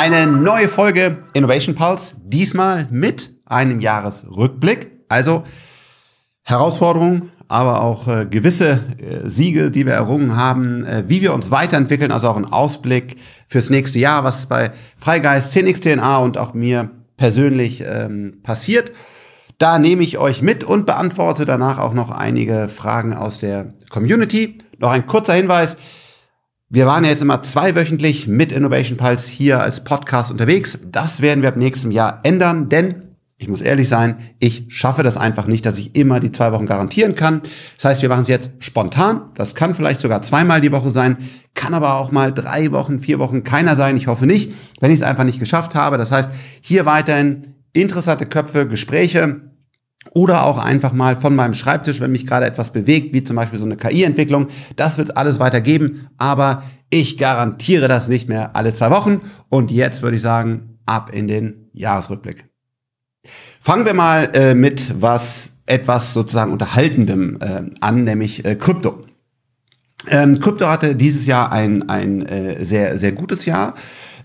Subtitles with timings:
[0.00, 4.92] Eine neue Folge Innovation Pulse, diesmal mit einem Jahresrückblick.
[5.08, 5.42] Also
[6.44, 11.50] Herausforderungen, aber auch äh, gewisse äh, Siege, die wir errungen haben, äh, wie wir uns
[11.50, 13.16] weiterentwickeln, also auch ein Ausblick
[13.48, 18.92] fürs nächste Jahr, was bei Freigeist, 10xDNA und auch mir persönlich ähm, passiert.
[19.58, 24.58] Da nehme ich euch mit und beantworte danach auch noch einige Fragen aus der Community.
[24.78, 25.76] Noch ein kurzer Hinweis.
[26.70, 30.76] Wir waren ja jetzt immer zweiwöchentlich mit Innovation Pulse hier als Podcast unterwegs.
[30.84, 33.04] Das werden wir ab nächstem Jahr ändern, denn
[33.38, 36.66] ich muss ehrlich sein, ich schaffe das einfach nicht, dass ich immer die zwei Wochen
[36.66, 37.40] garantieren kann.
[37.76, 39.30] Das heißt, wir machen es jetzt spontan.
[39.34, 41.16] Das kann vielleicht sogar zweimal die Woche sein,
[41.54, 43.96] kann aber auch mal drei Wochen, vier Wochen keiner sein.
[43.96, 45.96] Ich hoffe nicht, wenn ich es einfach nicht geschafft habe.
[45.96, 46.28] Das heißt,
[46.60, 49.40] hier weiterhin interessante Köpfe, Gespräche,
[50.18, 53.60] oder auch einfach mal von meinem Schreibtisch, wenn mich gerade etwas bewegt, wie zum Beispiel
[53.60, 54.48] so eine KI-Entwicklung.
[54.74, 59.20] Das wird alles weitergeben, aber ich garantiere das nicht mehr alle zwei Wochen.
[59.48, 62.46] Und jetzt würde ich sagen, ab in den Jahresrückblick.
[63.60, 69.04] Fangen wir mal äh, mit was etwas sozusagen Unterhaltendem äh, an, nämlich äh, Krypto.
[70.08, 73.74] Ähm, Krypto hatte dieses Jahr ein, ein äh, sehr, sehr gutes Jahr.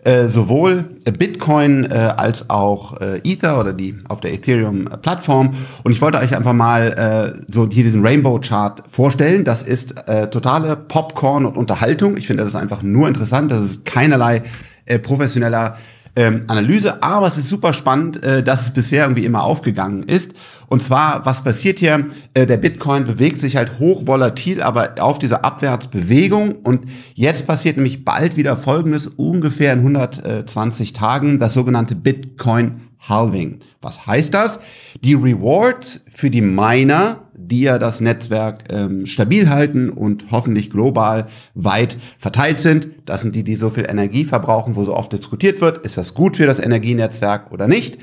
[0.06, 0.84] Äh, sowohl
[1.18, 5.56] Bitcoin äh, als auch äh, Ether oder die auf der Ethereum-Plattform.
[5.84, 9.46] Und ich wollte euch einfach mal äh, so hier diesen Rainbow-Chart vorstellen.
[9.46, 12.18] Das ist äh, totale Popcorn und Unterhaltung.
[12.18, 13.50] Ich finde das einfach nur interessant.
[13.52, 14.44] Das ist keinerlei
[14.86, 15.78] äh, professioneller
[16.16, 20.32] ähm, Analyse, aber es ist super spannend, äh, dass es bisher irgendwie immer aufgegangen ist.
[20.74, 22.08] Und zwar, was passiert hier?
[22.34, 26.56] Äh, der Bitcoin bewegt sich halt hoch volatil, aber auf dieser Abwärtsbewegung.
[26.64, 33.60] Und jetzt passiert nämlich bald wieder Folgendes, ungefähr in 120 Tagen, das sogenannte Bitcoin Halving.
[33.84, 34.60] Was heißt das?
[35.04, 41.28] Die Rewards für die Miner die ja das Netzwerk ähm, stabil halten und hoffentlich global
[41.54, 42.88] weit verteilt sind.
[43.06, 46.14] Das sind die, die so viel Energie verbrauchen, wo so oft diskutiert wird, ist das
[46.14, 47.98] gut für das Energienetzwerk oder nicht.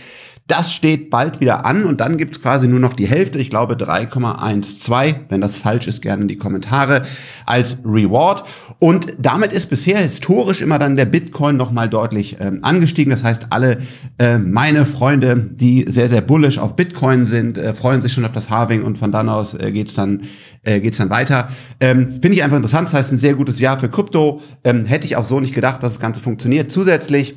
[0.51, 3.75] Das steht bald wieder an und dann gibt's quasi nur noch die Hälfte, ich glaube
[3.75, 7.07] 3,12, wenn das falsch ist, gerne in die Kommentare,
[7.47, 8.43] als Reward.
[8.81, 13.13] Und damit ist bisher historisch immer dann der Bitcoin nochmal deutlich ähm, angestiegen.
[13.13, 13.79] Das heißt, alle
[14.19, 18.33] äh, meine Freunde, die sehr, sehr bullish auf Bitcoin sind, äh, freuen sich schon auf
[18.33, 20.23] das Halving und von dann aus äh, geht's dann
[20.65, 21.49] äh, geht's dann weiter.
[21.79, 22.89] Ähm, Finde ich einfach interessant.
[22.89, 24.43] Das heißt, ein sehr gutes Jahr für Krypto.
[24.65, 26.73] Ähm, hätte ich auch so nicht gedacht, dass das Ganze funktioniert.
[26.73, 27.37] Zusätzlich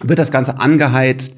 [0.00, 1.34] wird das Ganze angeheizt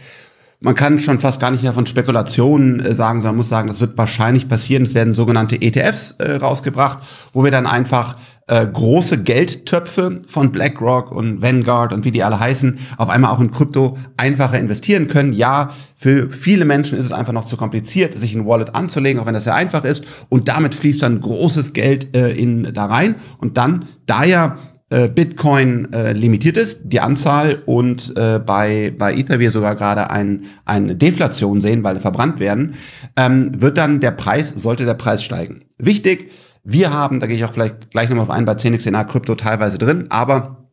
[0.63, 3.81] man kann schon fast gar nicht mehr von Spekulationen äh, sagen, sondern muss sagen, das
[3.81, 4.85] wird wahrscheinlich passieren.
[4.85, 6.99] Es werden sogenannte ETFs äh, rausgebracht,
[7.33, 12.41] wo wir dann einfach äh, große Geldtöpfe von BlackRock und Vanguard und wie die alle
[12.41, 15.33] heißen, auf einmal auch in Krypto einfacher investieren können.
[15.33, 19.27] Ja, für viele Menschen ist es einfach noch zu kompliziert, sich ein Wallet anzulegen, auch
[19.27, 20.05] wenn das sehr einfach ist.
[20.29, 23.17] Und damit fließt dann großes Geld äh, in da rein.
[23.39, 24.59] Und dann, da ja
[24.93, 30.11] äh, Bitcoin äh, limitiert ist, die Anzahl und äh, bei, bei Ether wir sogar gerade
[30.11, 32.75] ein, eine Deflation sehen, weil verbrannt werden,
[33.17, 35.65] ähm, wird dann der Preis, sollte der Preis steigen.
[35.79, 36.31] Wichtig,
[36.63, 39.79] wir haben, da gehe ich auch vielleicht gleich nochmal auf ein, bei 10xNA Krypto teilweise
[39.79, 40.69] drin, aber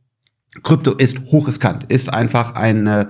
[0.63, 3.09] Krypto ist hochriskant, ist einfach eine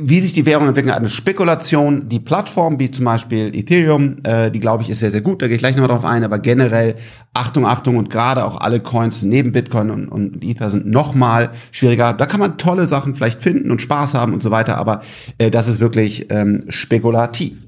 [0.00, 2.08] wie sich die Währung entwickeln, eine Spekulation.
[2.08, 5.42] Die Plattform, wie zum Beispiel Ethereum, äh, die glaube ich ist sehr, sehr gut.
[5.42, 6.24] Da gehe ich gleich nochmal drauf ein.
[6.24, 6.94] Aber generell,
[7.34, 12.12] Achtung, Achtung und gerade auch alle Coins neben Bitcoin und, und Ether sind nochmal schwieriger.
[12.12, 14.76] Da kann man tolle Sachen vielleicht finden und Spaß haben und so weiter.
[14.76, 15.02] Aber
[15.38, 17.66] äh, das ist wirklich ähm, spekulativ.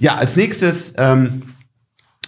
[0.00, 1.42] Ja, als nächstes ähm,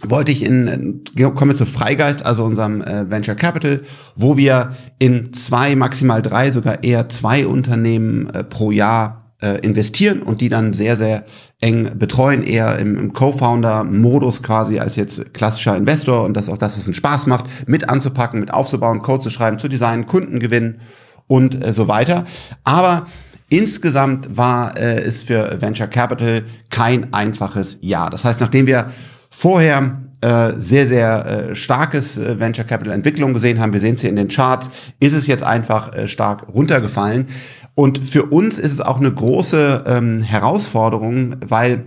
[0.03, 1.03] wollte ich in,
[1.35, 3.83] kommen wir zu Freigeist, also unserem äh, Venture Capital,
[4.17, 10.23] wo wir in zwei, maximal drei, sogar eher zwei Unternehmen äh, pro Jahr äh, investieren
[10.23, 11.25] und die dann sehr, sehr
[11.61, 16.77] eng betreuen, eher im, im Co-Founder-Modus quasi als jetzt klassischer Investor und das auch das,
[16.77, 20.81] was einen Spaß macht, mit anzupacken, mit aufzubauen, Code zu schreiben, zu designen, Kunden gewinnen
[21.27, 22.25] und äh, so weiter.
[22.65, 23.07] Aber
[23.51, 28.09] insgesamt war äh, es für Venture Capital kein einfaches Jahr.
[28.09, 28.91] Das heißt, nachdem wir
[29.31, 34.01] vorher äh, sehr, sehr äh, starkes äh, Venture Capital Entwicklung gesehen haben, wir sehen es
[34.01, 37.27] hier in den Charts, ist es jetzt einfach äh, stark runtergefallen.
[37.75, 41.87] Und für uns ist es auch eine große ähm, Herausforderung, weil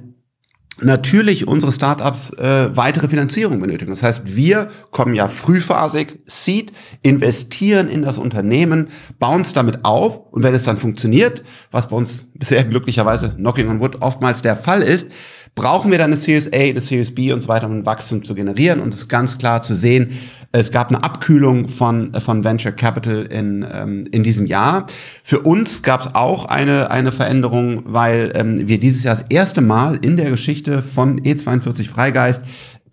[0.81, 3.91] natürlich unsere Startups äh, weitere Finanzierung benötigen.
[3.91, 10.19] Das heißt, wir kommen ja frühphasig, Seed, investieren in das Unternehmen, bauen es damit auf
[10.31, 14.57] und wenn es dann funktioniert, was bei uns bisher glücklicherweise Knocking on Wood oftmals der
[14.57, 15.07] Fall ist,
[15.55, 18.23] brauchen wir dann eine Series A, eine Series B und so weiter, um ein Wachstum
[18.23, 20.11] zu generieren und es ganz klar zu sehen,
[20.51, 24.87] es gab eine Abkühlung von, von Venture Capital in, ähm, in diesem Jahr.
[25.23, 29.61] Für uns gab es auch eine, eine Veränderung, weil ähm, wir dieses Jahr das erste
[29.61, 32.41] Mal in der Geschichte von E42 Freigeist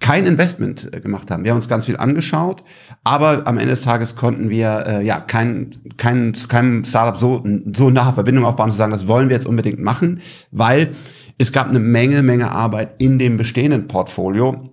[0.00, 1.44] kein Investment äh, gemacht haben.
[1.44, 2.62] Wir haben uns ganz viel angeschaut,
[3.04, 7.90] aber am Ende des Tages konnten wir äh, ja kein, kein, keinem Startup so, so
[7.90, 10.20] nahe Verbindung aufbauen, zu sagen, das wollen wir jetzt unbedingt machen,
[10.50, 10.92] weil
[11.38, 14.70] es gab eine Menge, Menge Arbeit in dem bestehenden Portfolio,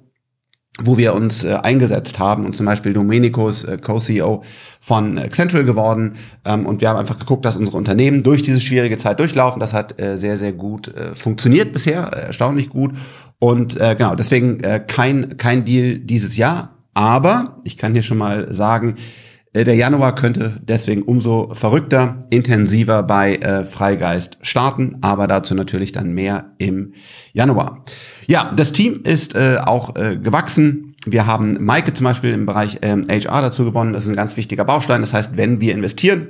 [0.83, 4.43] wo wir uns äh, eingesetzt haben und zum Beispiel Domenico ist äh, Co-CEO
[4.79, 8.97] von Accenture geworden ähm, und wir haben einfach geguckt, dass unsere Unternehmen durch diese schwierige
[8.97, 9.59] Zeit durchlaufen.
[9.59, 12.93] Das hat äh, sehr, sehr gut äh, funktioniert bisher, äh, erstaunlich gut
[13.39, 16.75] und äh, genau, deswegen äh, kein, kein Deal dieses Jahr.
[16.93, 23.03] Aber ich kann hier schon mal sagen, äh, der Januar könnte deswegen umso verrückter, intensiver
[23.03, 26.93] bei äh, Freigeist starten, aber dazu natürlich dann mehr im
[27.33, 27.83] Januar.
[28.27, 30.95] Ja, das Team ist äh, auch äh, gewachsen.
[31.05, 33.91] Wir haben Maike zum Beispiel im Bereich ähm, HR dazu gewonnen.
[33.91, 35.01] Das ist ein ganz wichtiger Baustein.
[35.01, 36.29] Das heißt, wenn wir investieren,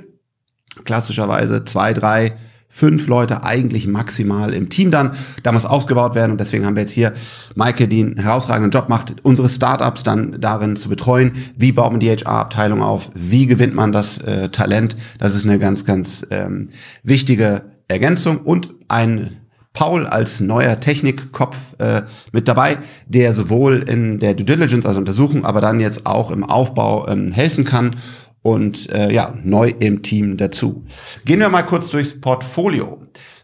[0.84, 2.38] klassischerweise zwei, drei,
[2.74, 5.12] fünf Leute eigentlich maximal im Team dann.
[5.42, 7.12] Da muss aufgebaut werden und deswegen haben wir jetzt hier
[7.54, 11.32] Maike, die einen herausragenden Job macht, unsere Startups dann darin zu betreuen.
[11.54, 13.10] Wie baut man die HR-Abteilung auf?
[13.14, 14.96] Wie gewinnt man das äh, Talent?
[15.18, 16.70] Das ist eine ganz, ganz ähm,
[17.02, 19.36] wichtige Ergänzung und ein
[19.74, 22.02] Paul als neuer Technikkopf äh,
[22.32, 26.44] mit dabei, der sowohl in der Due Diligence, also Untersuchung, aber dann jetzt auch im
[26.44, 27.96] Aufbau ähm, helfen kann
[28.42, 30.84] und äh, ja, neu im Team dazu.
[31.24, 33.00] Gehen wir mal kurz durchs Portfolio.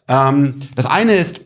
[0.08, 1.40] Ähm, das eine ist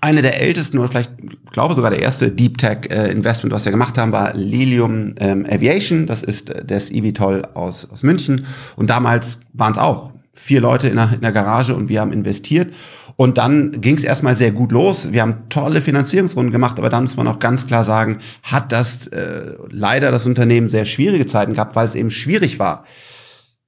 [0.00, 1.12] eine der ältesten oder vielleicht,
[1.52, 5.46] glaube sogar der erste Deep Tech äh, Investment, was wir gemacht haben, war Lilium ähm,
[5.48, 6.06] Aviation.
[6.06, 8.46] Das ist äh, das eVTOL aus, aus München.
[8.76, 12.12] Und damals waren es auch vier Leute in der, in der Garage und wir haben
[12.12, 12.72] investiert.
[13.16, 15.12] Und dann ging es erstmal sehr gut los.
[15.12, 19.06] Wir haben tolle Finanzierungsrunden gemacht, aber dann muss man auch ganz klar sagen, hat das
[19.08, 22.84] äh, leider das Unternehmen sehr schwierige Zeiten gehabt, weil es eben schwierig war,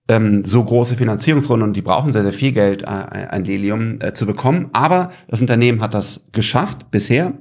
[0.09, 4.13] ähm, so große Finanzierungsrunden und die brauchen sehr, sehr viel Geld, äh, ein Lilium äh,
[4.13, 4.69] zu bekommen.
[4.75, 7.33] Aber das Unternehmen hat das geschafft bisher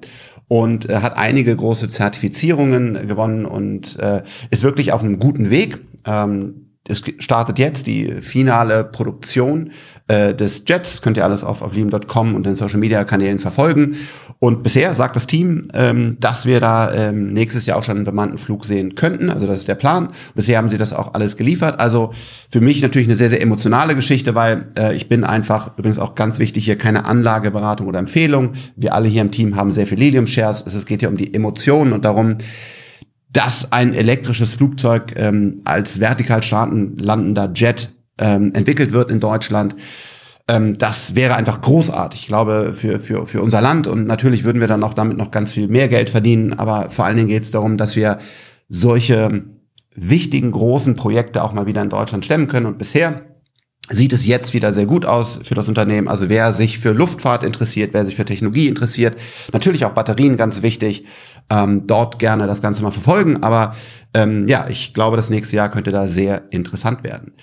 [0.47, 5.79] und äh, hat einige große Zertifizierungen gewonnen und äh, ist wirklich auf einem guten Weg.
[6.05, 9.71] Ähm, es startet jetzt die finale Produktion
[10.07, 10.91] äh, des Jets.
[10.91, 13.95] Das könnt ihr alles auf, auf lieben.com und den Social Media Kanälen verfolgen.
[14.39, 18.05] Und bisher sagt das Team, ähm, dass wir da ähm, nächstes Jahr auch schon einen
[18.05, 19.29] bemannten Flug sehen könnten.
[19.29, 20.09] Also das ist der Plan.
[20.35, 21.79] Bisher haben sie das auch alles geliefert.
[21.79, 22.13] Also
[22.49, 26.13] für mich natürlich eine sehr, sehr emotionale Geschichte, weil äh, ich bin einfach, übrigens auch
[26.13, 28.53] ganz wichtig hier, keine Anlageberatung oder Empfehlung.
[28.75, 30.65] Wir alle hier im Team haben sehr viel Lilium-Shares.
[30.67, 32.37] Es geht hier um die Emotionen und darum,
[33.29, 39.75] dass ein elektrisches Flugzeug ähm, als vertikal starten landender Jet ähm, entwickelt wird in Deutschland.
[40.47, 43.87] Ähm, das wäre einfach großartig, ich glaube, für, für, für unser Land.
[43.87, 46.53] Und natürlich würden wir dann auch damit noch ganz viel mehr Geld verdienen.
[46.53, 48.19] Aber vor allen Dingen geht es darum, dass wir
[48.69, 49.43] solche
[49.95, 52.65] wichtigen, großen Projekte auch mal wieder in Deutschland stemmen können.
[52.65, 53.23] Und bisher
[53.89, 56.07] sieht es jetzt wieder sehr gut aus für das Unternehmen.
[56.07, 59.17] Also wer sich für Luftfahrt interessiert, wer sich für Technologie interessiert,
[59.53, 61.05] natürlich auch Batterien ganz wichtig,
[61.49, 63.43] ähm, dort gerne das Ganze mal verfolgen.
[63.43, 63.75] Aber
[64.13, 67.33] ähm, ja, ich glaube, das nächste Jahr könnte da sehr interessant werden.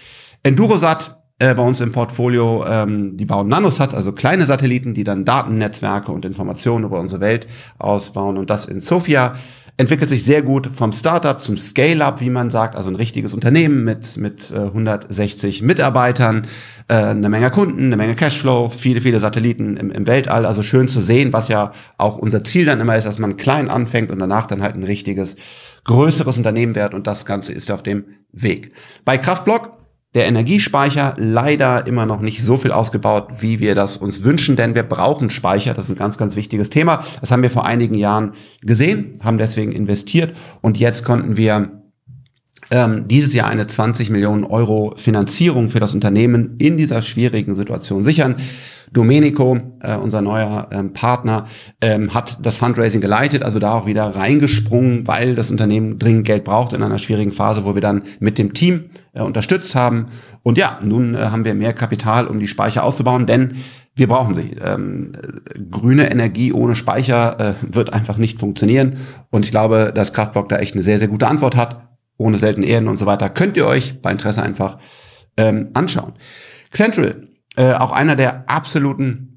[0.44, 5.24] Endurosat äh, bei uns im Portfolio, ähm, die bauen Nanosats, also kleine Satelliten, die dann
[5.24, 7.48] Datennetzwerke und Informationen über unsere Welt
[7.78, 9.34] ausbauen und das in Sofia
[9.76, 13.82] entwickelt sich sehr gut vom Startup zum Scale-up, wie man sagt, also ein richtiges Unternehmen
[13.82, 16.46] mit, mit äh, 160 Mitarbeitern,
[16.86, 20.46] äh, eine Menge Kunden, eine Menge Cashflow, viele, viele Satelliten im, im Weltall.
[20.46, 23.68] Also schön zu sehen, was ja auch unser Ziel dann immer ist, dass man klein
[23.68, 25.34] anfängt und danach dann halt ein richtiges,
[25.84, 28.72] größeres Unternehmen wird und das Ganze ist auf dem Weg.
[29.04, 29.83] Bei Kraftblock
[30.14, 34.74] der Energiespeicher leider immer noch nicht so viel ausgebaut, wie wir das uns wünschen, denn
[34.74, 35.74] wir brauchen Speicher.
[35.74, 37.04] Das ist ein ganz, ganz wichtiges Thema.
[37.20, 41.82] Das haben wir vor einigen Jahren gesehen, haben deswegen investiert und jetzt konnten wir
[42.70, 48.04] ähm, dieses Jahr eine 20 Millionen Euro Finanzierung für das Unternehmen in dieser schwierigen Situation
[48.04, 48.36] sichern.
[48.94, 51.46] Domenico, äh, unser neuer ähm, Partner,
[51.80, 56.44] ähm, hat das Fundraising geleitet, also da auch wieder reingesprungen, weil das Unternehmen dringend Geld
[56.44, 60.06] braucht in einer schwierigen Phase, wo wir dann mit dem Team äh, unterstützt haben.
[60.42, 63.56] Und ja, nun äh, haben wir mehr Kapital, um die Speicher auszubauen, denn
[63.96, 64.56] wir brauchen sie.
[64.64, 65.12] Ähm,
[65.70, 68.98] grüne Energie ohne Speicher äh, wird einfach nicht funktionieren.
[69.30, 71.88] Und ich glaube, dass Kraftblock da echt eine sehr, sehr gute Antwort hat.
[72.16, 73.28] Ohne seltene Erden und so weiter.
[73.28, 74.78] Könnt ihr euch bei Interesse einfach
[75.36, 76.12] ähm, anschauen.
[76.72, 79.34] Central äh, auch einer der absoluten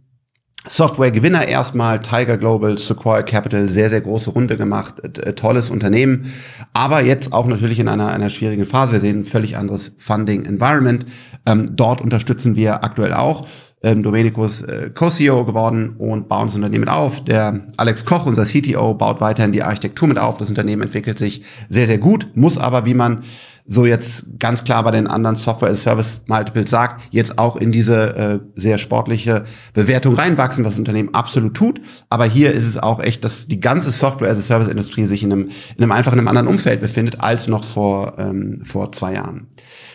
[0.69, 6.33] Software-Gewinner erstmal, Tiger Global, Sequoia Capital, sehr, sehr große Runde gemacht, äh, tolles Unternehmen,
[6.73, 8.93] aber jetzt auch natürlich in einer, einer schwierigen Phase.
[8.93, 11.05] Wir sehen ein völlig anderes Funding-Environment.
[11.45, 13.47] Ähm, dort unterstützen wir aktuell auch.
[13.83, 17.23] Ähm, Domenico ist äh, Co-CEO geworden und bauen das Unternehmen auf.
[17.23, 20.37] Der Alex Koch, unser CTO, baut weiterhin die Architektur mit auf.
[20.37, 23.23] Das Unternehmen entwickelt sich sehr, sehr gut, muss aber, wie man
[23.67, 27.71] so jetzt ganz klar bei den anderen Software as Service Multiples sagt, jetzt auch in
[27.73, 29.43] diese äh, sehr sportliche
[29.73, 31.81] Bewertung reinwachsen, was das Unternehmen absolut tut.
[32.09, 35.21] Aber hier ist es auch echt, dass die ganze Software as a Service Industrie sich
[35.21, 38.91] in einem, in einem einfach in einem anderen Umfeld befindet als noch vor, ähm, vor
[38.93, 39.47] zwei Jahren.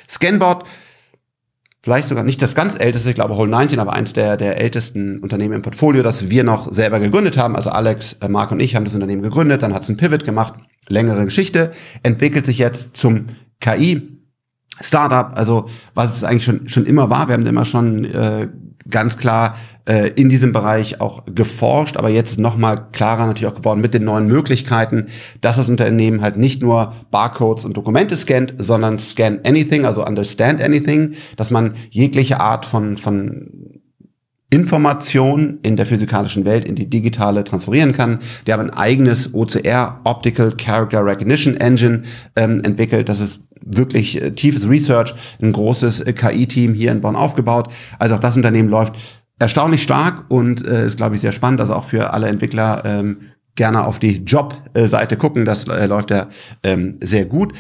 [0.09, 0.67] Scanboard
[1.83, 5.19] vielleicht sogar nicht das ganz älteste, ich glaube Whole 19, aber eins der, der ältesten
[5.19, 7.57] Unternehmen im Portfolio, das wir noch selber gegründet haben.
[7.57, 10.25] Also Alex, äh, Mark und ich haben das Unternehmen gegründet, dann hat es einen Pivot
[10.25, 10.55] gemacht,
[10.89, 13.27] längere Geschichte, entwickelt sich jetzt zum
[13.63, 14.09] KI.
[14.81, 17.29] Startup, also was es eigentlich schon, schon immer war.
[17.29, 18.49] Wir haben immer schon äh,
[18.89, 19.57] ganz klar
[19.89, 24.05] äh, in diesem Bereich auch geforscht, aber jetzt nochmal klarer natürlich auch geworden mit den
[24.05, 25.09] neuen Möglichkeiten,
[25.41, 30.63] dass das Unternehmen halt nicht nur Barcodes und Dokumente scannt, sondern scan anything, also understand
[30.63, 33.81] anything, dass man jegliche Art von, von
[34.51, 38.19] Information in der physikalischen Welt in die digitale transferieren kann.
[38.47, 42.03] Die haben ein eigenes OCR, Optical Character Recognition Engine,
[42.37, 43.09] ähm, entwickelt.
[43.09, 47.73] Das ist wirklich äh, tiefes Research, ein großes äh, KI-Team hier in Bonn aufgebaut.
[47.99, 48.95] Also auch das Unternehmen läuft
[49.39, 51.61] erstaunlich stark und äh, ist, glaube ich, sehr spannend.
[51.61, 53.19] Also auch für alle Entwickler ähm,
[53.55, 55.45] gerne auf die Job-Seite gucken.
[55.45, 56.29] Das äh, läuft ja
[56.63, 57.53] ähm, sehr gut.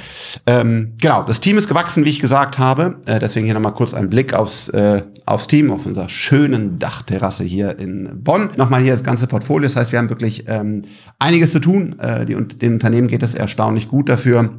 [0.47, 3.01] Ähm, genau, das Team ist gewachsen, wie ich gesagt habe.
[3.05, 7.45] Äh, deswegen hier nochmal kurz ein Blick aufs, äh, aufs Team, auf unserer schönen Dachterrasse
[7.45, 8.51] hier in Bonn.
[8.57, 9.69] Nochmal hier das ganze Portfolio.
[9.69, 10.83] Das heißt, wir haben wirklich ähm,
[11.19, 11.99] einiges zu tun.
[11.99, 14.51] Äh, die, den Unternehmen geht es erstaunlich gut dafür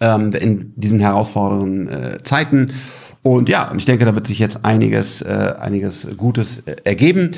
[0.00, 2.72] ähm, in diesen herausfordernden äh, Zeiten.
[3.22, 7.32] Und ja, ich denke, da wird sich jetzt einiges, äh, einiges Gutes äh, ergeben.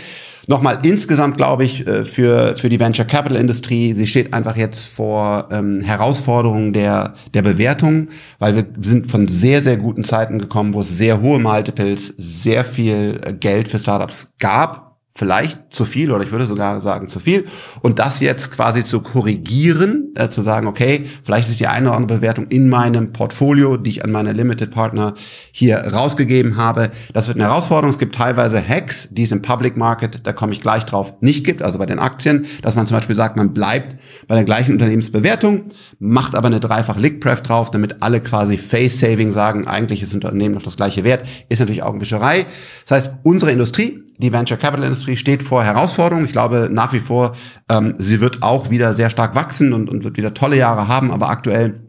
[0.47, 4.87] Nochmal insgesamt glaube ich äh, für, für die Venture Capital Industrie, sie steht einfach jetzt
[4.87, 10.75] vor ähm, Herausforderungen der, der Bewertung, weil wir sind von sehr, sehr guten Zeiten gekommen,
[10.75, 16.10] wo es sehr hohe Multiples, sehr viel äh, Geld für Startups gab vielleicht zu viel
[16.10, 17.46] oder ich würde sogar sagen zu viel
[17.80, 21.96] und das jetzt quasi zu korrigieren, äh, zu sagen, okay, vielleicht ist die eine oder
[21.96, 25.14] andere Bewertung in meinem Portfolio, die ich an meine Limited Partner
[25.52, 26.90] hier rausgegeben habe.
[27.12, 27.90] Das wird eine Herausforderung.
[27.90, 31.44] Es gibt teilweise Hacks, die es im Public Market, da komme ich gleich drauf, nicht
[31.44, 33.96] gibt, also bei den Aktien, dass man zum Beispiel sagt, man bleibt
[34.26, 35.66] bei der gleichen Unternehmensbewertung,
[35.98, 40.14] macht aber eine dreifach Lickpref drauf, damit alle quasi Face Saving sagen, eigentlich ist das
[40.14, 42.46] Unternehmen noch das gleiche Wert, ist natürlich Augenwischerei.
[42.86, 46.26] Das heißt, unsere Industrie die Venture Capital Industrie steht vor Herausforderungen.
[46.26, 47.35] Ich glaube nach wie vor,
[47.69, 51.11] ähm, sie wird auch wieder sehr stark wachsen und, und wird wieder tolle Jahre haben,
[51.11, 51.81] aber aktuell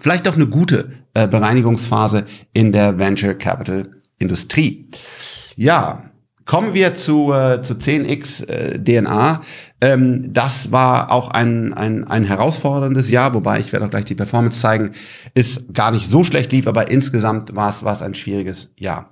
[0.00, 4.88] vielleicht auch eine gute äh, Bereinigungsphase in der Venture Capital Industrie.
[5.56, 6.08] Ja,
[6.48, 9.42] kommen wir zu, äh, zu 10x äh, DNA.
[9.80, 14.14] Ähm, das war auch ein, ein, ein herausforderndes Jahr, wobei ich werde auch gleich die
[14.14, 14.92] Performance zeigen,
[15.34, 19.08] ist gar nicht so schlecht lief, aber insgesamt war es, war es ein schwieriges Jahr.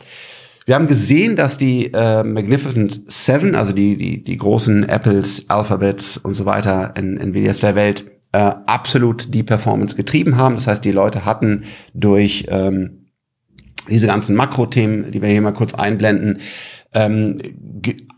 [0.67, 6.19] Wir haben gesehen, dass die äh, Magnificent Seven, also die, die, die großen Apples, Alphabets
[6.19, 10.57] und so weiter in Nvidias der Welt, äh, absolut die Performance getrieben haben.
[10.57, 11.63] Das heißt, die Leute hatten
[11.95, 13.07] durch ähm,
[13.89, 16.41] diese ganzen Makrothemen, die wir hier mal kurz einblenden,
[16.95, 17.39] ähm,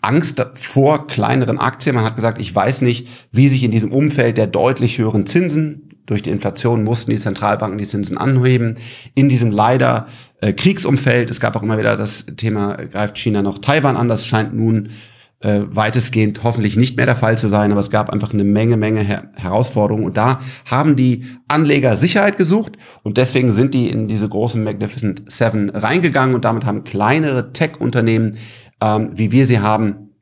[0.00, 1.96] Angst vor kleineren Aktien.
[1.96, 5.87] Man hat gesagt, ich weiß nicht, wie sich in diesem Umfeld der deutlich höheren Zinsen
[6.08, 8.76] durch die Inflation mussten die Zentralbanken die Zinsen anheben.
[9.14, 10.06] In diesem leider
[10.40, 11.30] äh, Kriegsumfeld.
[11.30, 14.08] Es gab auch immer wieder das Thema, greift China noch Taiwan an.
[14.08, 14.90] Das scheint nun
[15.40, 18.76] äh, weitestgehend hoffentlich nicht mehr der Fall zu sein, aber es gab einfach eine Menge,
[18.76, 24.08] Menge Her Herausforderungen und da haben die Anleger Sicherheit gesucht und deswegen sind die in
[24.08, 28.36] diese großen Magnificent Seven reingegangen und damit haben kleinere Tech-Unternehmen,
[28.82, 30.14] ähm, wie wir sie haben,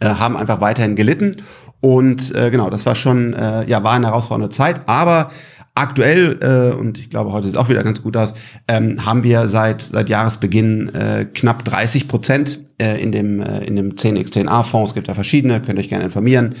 [0.00, 1.36] äh, haben einfach weiterhin gelitten
[1.82, 5.30] und äh, genau, das war schon, äh, ja, war eine herausfordernde Zeit, aber
[5.74, 8.34] Aktuell, äh, und ich glaube, heute sieht es auch wieder ganz gut aus,
[8.68, 13.76] ähm, haben wir seit, seit Jahresbeginn äh, knapp 30 Prozent äh, in dem, äh, in
[13.76, 16.56] dem 10x10a-Fonds, es gibt da verschiedene, könnt euch gerne informieren,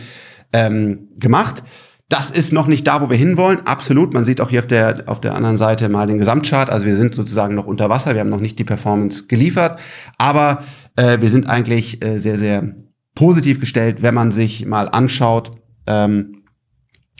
[0.54, 1.62] ähm, gemacht.
[2.08, 3.66] Das ist noch nicht da, wo wir hinwollen.
[3.66, 4.14] Absolut.
[4.14, 6.70] Man sieht auch hier auf der, auf der anderen Seite mal den Gesamtchart.
[6.70, 8.14] Also wir sind sozusagen noch unter Wasser.
[8.14, 9.78] Wir haben noch nicht die Performance geliefert.
[10.18, 10.62] Aber
[10.96, 12.74] äh, wir sind eigentlich äh, sehr, sehr
[13.14, 15.50] positiv gestellt, wenn man sich mal anschaut,
[15.86, 16.42] ähm,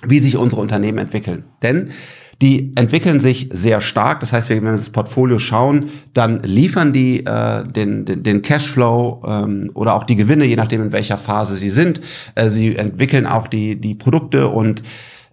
[0.04, 1.44] wie sich unsere Unternehmen entwickeln.
[1.62, 1.90] Denn
[2.42, 4.18] die entwickeln sich sehr stark.
[4.18, 9.22] Das heißt, wenn wir das Portfolio schauen, dann liefern die äh, den, den, den Cashflow
[9.24, 12.00] ähm, oder auch die Gewinne, je nachdem in welcher Phase sie sind.
[12.34, 14.82] Äh, sie entwickeln auch die, die Produkte und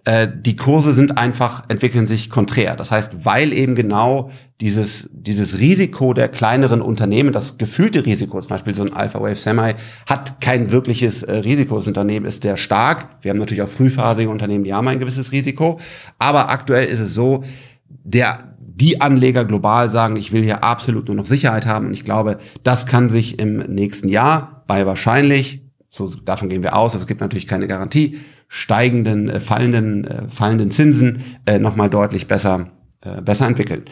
[0.04, 2.76] äh, die Kurse sind einfach, entwickeln sich konträr.
[2.76, 4.30] Das heißt, weil eben genau
[4.60, 9.36] dieses, dieses Risiko der kleineren Unternehmen, das gefühlte Risiko, zum Beispiel so ein Alpha Wave
[9.36, 9.74] Semi,
[10.08, 11.76] hat kein wirkliches äh, Risiko.
[11.76, 13.08] Das Unternehmen ist sehr stark.
[13.22, 15.80] Wir haben natürlich auch frühphasige Unternehmen, die haben ein gewisses Risiko.
[16.18, 17.44] Aber aktuell ist es so,
[17.88, 21.86] der, die Anleger global sagen, ich will hier absolut nur noch Sicherheit haben.
[21.86, 26.76] Und ich glaube, das kann sich im nächsten Jahr bei wahrscheinlich, so davon gehen wir
[26.76, 28.18] aus, aber es gibt natürlich keine Garantie,
[28.52, 32.66] steigenden, äh, fallenden, äh, fallenden Zinsen äh, nochmal deutlich besser
[33.02, 33.84] äh, besser entwickeln.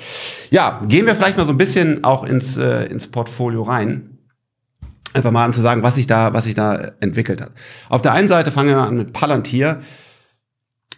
[0.50, 4.18] Ja, gehen wir vielleicht mal so ein bisschen auch ins, äh, ins Portfolio rein.
[5.14, 7.52] Einfach mal um zu sagen, was sich da, was sich da entwickelt hat.
[7.88, 9.80] Auf der einen Seite fangen wir an mit Palantir.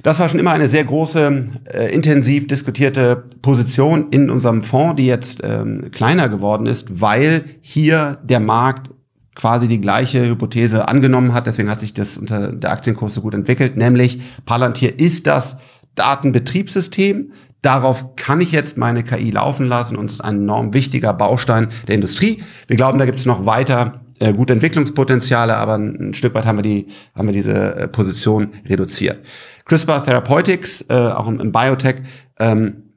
[0.03, 5.07] Das war schon immer eine sehr große, äh, intensiv diskutierte Position in unserem Fonds, die
[5.07, 8.91] jetzt ähm, kleiner geworden ist, weil hier der Markt
[9.35, 11.47] quasi die gleiche Hypothese angenommen hat.
[11.47, 15.57] Deswegen hat sich das unter der Aktienkurs so gut entwickelt, nämlich Palantir ist das
[15.95, 17.33] Datenbetriebssystem.
[17.63, 21.95] Darauf kann ich jetzt meine KI laufen lassen und ist ein enorm wichtiger Baustein der
[21.95, 22.43] Industrie.
[22.67, 26.47] Wir glauben, da gibt es noch weiter äh, gute Entwicklungspotenziale, aber ein, ein, Stück weit
[26.47, 29.25] haben wir die, haben wir diese äh, Position reduziert.
[29.67, 31.97] CRISPR Therapeutics, äh, auch im, im Biotech,
[32.39, 32.90] ähm,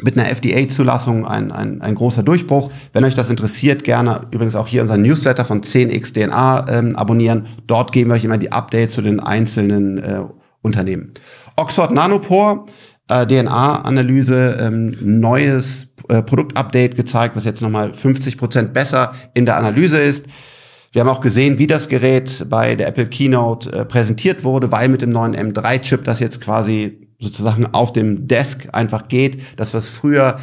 [0.00, 2.70] mit einer FDA-Zulassung ein, ein, ein großer Durchbruch.
[2.92, 7.46] Wenn euch das interessiert, gerne übrigens auch hier unseren Newsletter von 10xDNA ähm, abonnieren.
[7.66, 10.20] Dort geben wir euch immer die Updates zu den einzelnen äh,
[10.62, 11.12] Unternehmen.
[11.56, 12.64] Oxford Nanopore,
[13.08, 19.56] äh, DNA-Analyse, ähm, neues äh, Produktupdate gezeigt, was jetzt nochmal 50 Prozent besser in der
[19.56, 20.26] Analyse ist.
[20.92, 24.88] Wir haben auch gesehen, wie das Gerät bei der Apple Keynote äh, präsentiert wurde, weil
[24.88, 29.40] mit dem neuen M3-Chip das jetzt quasi sozusagen auf dem Desk einfach geht.
[29.56, 30.38] Das, was früher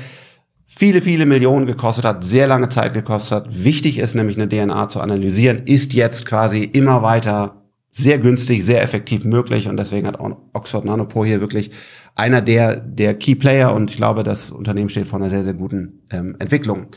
[0.65, 4.87] viele, viele Millionen gekostet hat, sehr lange Zeit gekostet hat, wichtig ist, nämlich eine DNA
[4.87, 10.19] zu analysieren, ist jetzt quasi immer weiter sehr günstig, sehr effektiv möglich und deswegen hat
[10.53, 11.71] Oxford Nanopore hier wirklich
[12.15, 15.53] einer der, der Key Player und ich glaube, das Unternehmen steht vor einer sehr, sehr
[15.53, 16.87] guten ähm, Entwicklung.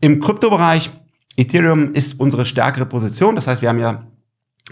[0.00, 0.90] Im Kryptobereich,
[1.36, 4.06] Ethereum ist unsere stärkere Position, das heißt, wir haben ja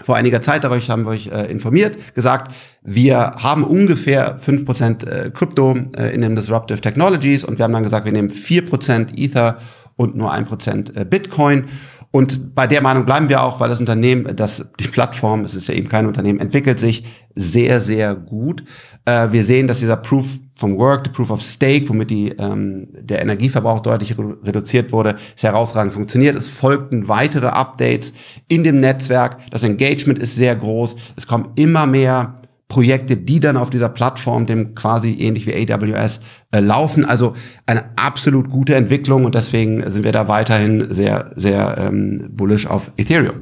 [0.03, 5.31] vor einiger Zeit, darüber haben wir euch äh, informiert, gesagt, wir haben ungefähr 5% äh,
[5.31, 9.57] Krypto äh, in den Disruptive Technologies und wir haben dann gesagt, wir nehmen 4% Ether
[9.95, 11.65] und nur 1% äh, Bitcoin.
[12.15, 15.67] Und bei der Meinung bleiben wir auch, weil das Unternehmen, das, die Plattform, es ist
[15.67, 17.03] ja eben kein Unternehmen, entwickelt sich
[17.35, 18.63] sehr, sehr gut.
[19.03, 22.87] Äh, wir sehen, dass dieser Proof vom Work, der Proof of Stake, womit die, ähm,
[22.93, 26.37] der Energieverbrauch deutlich reduziert wurde, ist herausragend funktioniert.
[26.37, 28.13] Es folgten weitere Updates
[28.47, 29.39] in dem Netzwerk.
[29.51, 30.95] Das Engagement ist sehr groß.
[31.17, 32.35] Es kommen immer mehr
[32.67, 36.19] Projekte, die dann auf dieser Plattform, dem quasi ähnlich wie AWS,
[36.51, 37.05] äh, laufen.
[37.05, 37.35] Also
[37.65, 42.91] eine absolut gute Entwicklung und deswegen sind wir da weiterhin sehr, sehr ähm, bullish auf
[42.97, 43.41] Ethereum.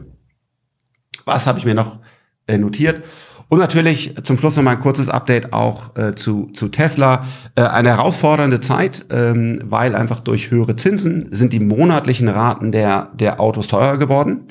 [1.26, 2.00] Was habe ich mir noch
[2.48, 3.04] äh, notiert?
[3.48, 7.28] Und natürlich zum Schluss noch mal ein kurzes Update auch äh, zu, zu Tesla.
[7.56, 13.12] Äh, eine herausfordernde Zeit, ähm, weil einfach durch höhere Zinsen sind die monatlichen Raten der,
[13.14, 14.46] der Autos teurer geworden.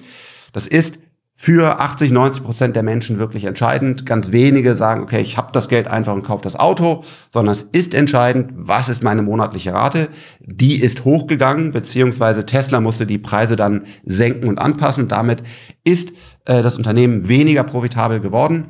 [0.52, 0.98] Das ist
[1.44, 4.06] für 80, 90 Prozent der Menschen wirklich entscheidend.
[4.06, 7.02] Ganz wenige sagen, okay, ich habe das Geld einfach und kaufe das Auto,
[7.32, 10.08] sondern es ist entscheidend, was ist meine monatliche Rate.
[10.38, 15.02] Die ist hochgegangen, beziehungsweise Tesla musste die Preise dann senken und anpassen.
[15.02, 15.42] Und damit
[15.82, 16.10] ist
[16.44, 18.68] äh, das Unternehmen weniger profitabel geworden.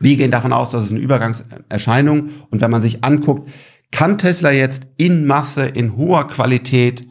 [0.00, 2.30] Wir gehen davon aus, dass es eine Übergangserscheinung.
[2.50, 3.48] Und wenn man sich anguckt,
[3.92, 7.05] kann Tesla jetzt in Masse, in hoher Qualität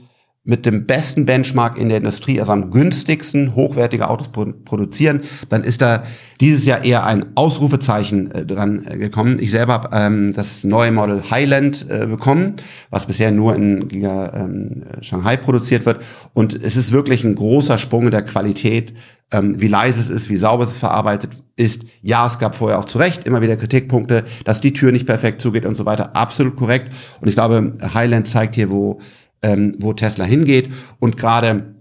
[0.45, 5.81] mit dem besten Benchmark in der Industrie, also am günstigsten hochwertige Autos produzieren, dann ist
[5.81, 6.03] da
[6.39, 9.39] dieses Jahr eher ein Ausrufezeichen äh, dran äh, gekommen.
[9.39, 12.57] Ich selber habe ähm, das neue Model Highland äh, bekommen,
[12.91, 16.01] was bisher nur in Giga, ähm, Shanghai produziert wird.
[16.33, 18.93] Und es ist wirklich ein großer Sprung in der Qualität,
[19.31, 21.83] ähm, wie leise es ist, wie sauber es verarbeitet ist.
[22.03, 25.41] Ja, es gab vorher auch zu Recht immer wieder Kritikpunkte, dass die Tür nicht perfekt
[25.41, 26.15] zugeht und so weiter.
[26.15, 26.91] Absolut korrekt.
[27.21, 28.99] Und ich glaube, Highland zeigt hier, wo
[29.41, 30.71] ähm, wo Tesla hingeht.
[30.99, 31.75] Und gerade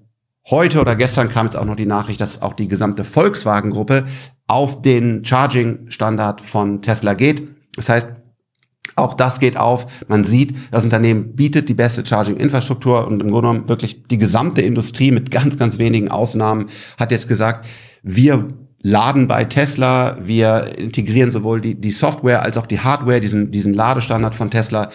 [0.50, 4.04] heute oder gestern kam jetzt auch noch die Nachricht, dass auch die gesamte Volkswagen-Gruppe
[4.46, 7.48] auf den Charging-Standard von Tesla geht.
[7.76, 8.06] Das heißt,
[8.96, 9.86] auch das geht auf.
[10.06, 14.60] Man sieht, das Unternehmen bietet die beste Charging-Infrastruktur und im Grunde genommen wirklich die gesamte
[14.60, 16.66] Industrie mit ganz, ganz wenigen Ausnahmen
[16.98, 17.66] hat jetzt gesagt,
[18.02, 18.48] wir
[18.82, 23.72] laden bei Tesla, wir integrieren sowohl die, die Software als auch die Hardware, diesen, diesen
[23.72, 24.90] Ladestandard von Tesla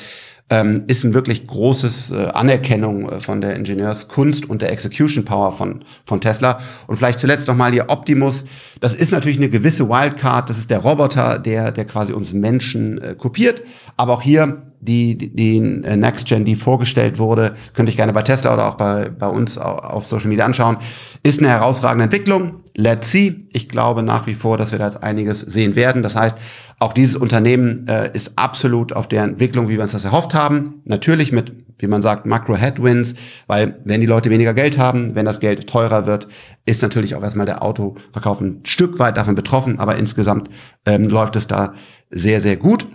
[0.49, 5.51] ähm, ist ein wirklich großes äh, Anerkennung äh, von der Ingenieurskunst und der Execution Power
[5.51, 6.59] von, von Tesla.
[6.87, 8.45] Und vielleicht zuletzt nochmal hier Optimus.
[8.79, 10.49] Das ist natürlich eine gewisse Wildcard.
[10.49, 13.61] Das ist der Roboter, der, der quasi uns Menschen äh, kopiert.
[13.95, 18.13] Aber auch hier die, die, die äh, Next Gen, die vorgestellt wurde, könnte ich gerne
[18.13, 20.77] bei Tesla oder auch bei, bei uns auf Social Media anschauen,
[21.23, 22.63] ist eine herausragende Entwicklung.
[22.75, 23.37] Let's see.
[23.51, 26.01] Ich glaube nach wie vor, dass wir da jetzt einiges sehen werden.
[26.01, 26.37] Das heißt,
[26.79, 30.81] auch dieses Unternehmen äh, ist absolut auf der Entwicklung, wie wir uns das erhofft haben.
[30.85, 33.15] Natürlich mit, wie man sagt, Macro-Headwinds,
[33.47, 36.29] weil wenn die Leute weniger Geld haben, wenn das Geld teurer wird,
[36.65, 39.77] ist natürlich auch erstmal der Autoverkauf ein Stück weit davon betroffen.
[39.77, 40.49] Aber insgesamt
[40.85, 41.73] ähm, läuft es da
[42.09, 42.87] sehr, sehr gut.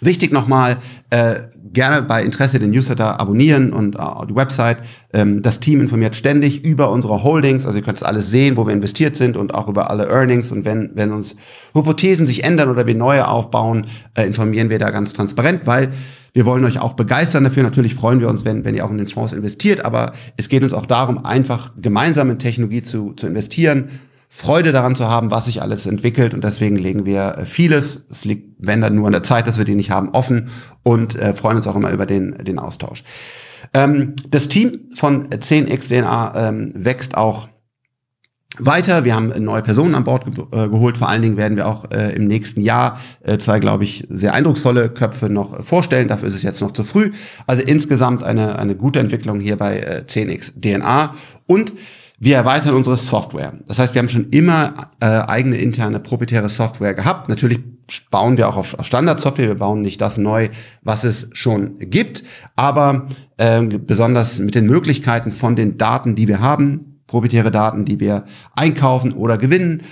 [0.00, 0.76] Wichtig nochmal,
[1.10, 1.34] äh,
[1.72, 4.78] gerne bei Interesse den Newsletter abonnieren und äh, die Website.
[5.12, 8.66] Ähm, das Team informiert ständig über unsere Holdings, also ihr könnt es alles sehen, wo
[8.66, 10.52] wir investiert sind und auch über alle Earnings.
[10.52, 11.36] Und wenn, wenn uns
[11.74, 15.90] Hypothesen sich ändern oder wir neue aufbauen, äh, informieren wir da ganz transparent, weil
[16.36, 17.62] Wir wollen euch auch begeistern dafür.
[17.62, 20.64] Natürlich freuen wir uns, wenn, wenn ihr auch in den Fonds investiert, aber es geht
[20.64, 23.88] uns auch darum, einfach gemeinsam in Technologie zu, zu investieren,
[24.36, 28.24] Freude daran zu haben, was sich alles entwickelt und deswegen legen wir äh, vieles, es
[28.24, 30.48] liegt, wenn dann nur an der Zeit, dass wir die nicht haben, offen
[30.82, 33.04] und äh, freuen uns auch immer über den, den Austausch.
[33.72, 37.48] Ähm, das Team von 10xDNA ähm, wächst auch
[38.58, 39.04] weiter.
[39.04, 40.98] Wir haben neue Personen an Bord ge äh, geholt.
[40.98, 44.34] Vor allen Dingen werden wir auch äh, im nächsten Jahr äh, zwei, glaube ich, sehr
[44.34, 46.08] eindrucksvolle Köpfe noch vorstellen.
[46.08, 47.12] Dafür ist es jetzt noch zu früh.
[47.46, 51.14] Also insgesamt eine, eine gute Entwicklung hier bei äh, 10x DNA.
[51.46, 51.72] Und
[52.18, 53.54] wir erweitern unsere Software.
[53.66, 57.28] Das heißt, wir haben schon immer äh, eigene interne proprietäre Software gehabt.
[57.28, 57.58] Natürlich
[58.10, 59.48] bauen wir auch auf, auf Standardsoftware.
[59.48, 60.48] Wir bauen nicht das neu,
[60.82, 62.22] was es schon gibt.
[62.56, 68.00] Aber äh, besonders mit den Möglichkeiten von den Daten, die wir haben, proprietäre Daten, die
[68.00, 68.24] wir
[68.54, 69.82] einkaufen oder gewinnen.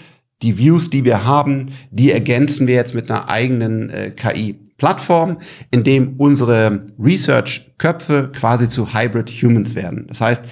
[0.42, 5.38] Die Views, die wir haben, die ergänzen wir jetzt mit einer eigenen äh, KI-Plattform,
[5.70, 10.06] in dem unsere Research-Köpfe quasi zu Hybrid Humans werden.
[10.08, 10.42] Das heißt,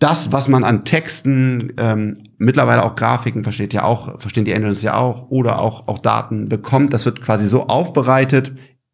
[0.00, 4.82] das, was man an Texten, ähm, mittlerweile auch Grafiken, versteht ja auch, verstehen die Engines
[4.82, 8.52] ja auch, oder auch, auch Daten bekommt, das wird quasi so aufbereitet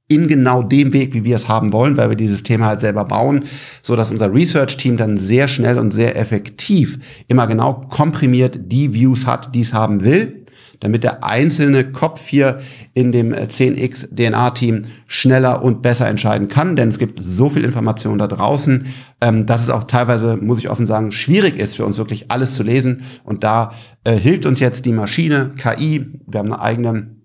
[0.09, 3.05] in genau dem Weg, wie wir es haben wollen, weil wir dieses Thema halt selber
[3.05, 3.45] bauen,
[3.83, 9.27] so dass unser Research-Team dann sehr schnell und sehr effektiv immer genau komprimiert die Views
[9.27, 10.46] hat, die es haben will,
[10.81, 12.61] damit der einzelne Kopf hier
[12.95, 18.19] in dem 10x DNA-Team schneller und besser entscheiden kann, denn es gibt so viel Information
[18.19, 18.87] da draußen,
[19.21, 22.55] ähm, dass es auch teilweise, muss ich offen sagen, schwierig ist für uns wirklich alles
[22.55, 23.03] zu lesen.
[23.25, 23.73] Und da
[24.05, 27.16] äh, hilft uns jetzt die Maschine, KI, wir haben eine eigene äh,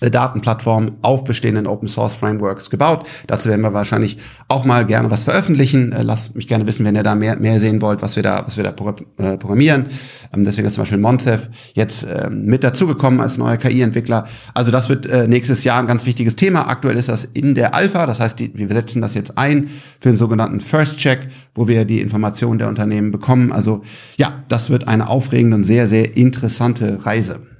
[0.00, 3.06] Datenplattform auf bestehenden Open Source Frameworks gebaut.
[3.26, 5.92] Dazu werden wir wahrscheinlich auch mal gerne was veröffentlichen.
[5.92, 8.42] Äh, lasst mich gerne wissen, wenn ihr da mehr, mehr sehen wollt, was wir da,
[8.44, 9.86] was wir da äh, programmieren.
[10.34, 14.26] Ähm, deswegen ist zum Beispiel Montef jetzt ähm, mit dazugekommen als neuer KI-Entwickler.
[14.54, 16.68] Also das wird nächstes Jahr ein ganz wichtiges Thema.
[16.68, 18.06] Aktuell ist das in der Alpha.
[18.06, 19.68] Das heißt, wir setzen das jetzt ein
[20.00, 23.52] für den sogenannten First Check, wo wir die Informationen der Unternehmen bekommen.
[23.52, 23.82] Also
[24.16, 27.51] ja, das wird eine aufregende und sehr, sehr interessante Reise.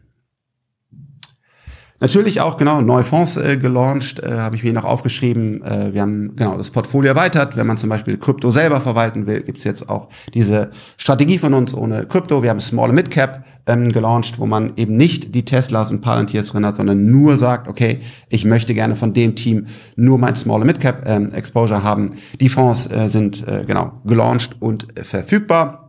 [2.03, 5.63] Natürlich auch genau neue Fonds äh, gelauncht, äh, habe ich mir noch aufgeschrieben.
[5.63, 7.57] Äh, wir haben genau das Portfolio erweitert.
[7.57, 11.73] Wenn man zum Beispiel Krypto selber verwalten will, gibt's jetzt auch diese Strategie von uns
[11.73, 12.43] ohne Krypto.
[12.43, 16.49] Wir haben Small Mid Cap ähm, gelauncht, wo man eben nicht die Teslas und Palantirs
[16.49, 20.65] drin hat, sondern nur sagt, okay, ich möchte gerne von dem Team nur mein Small
[20.65, 22.11] Mid Cap ähm, Exposure haben.
[22.41, 25.82] Die Fonds äh, sind äh, genau gelauncht und äh, verfügbar.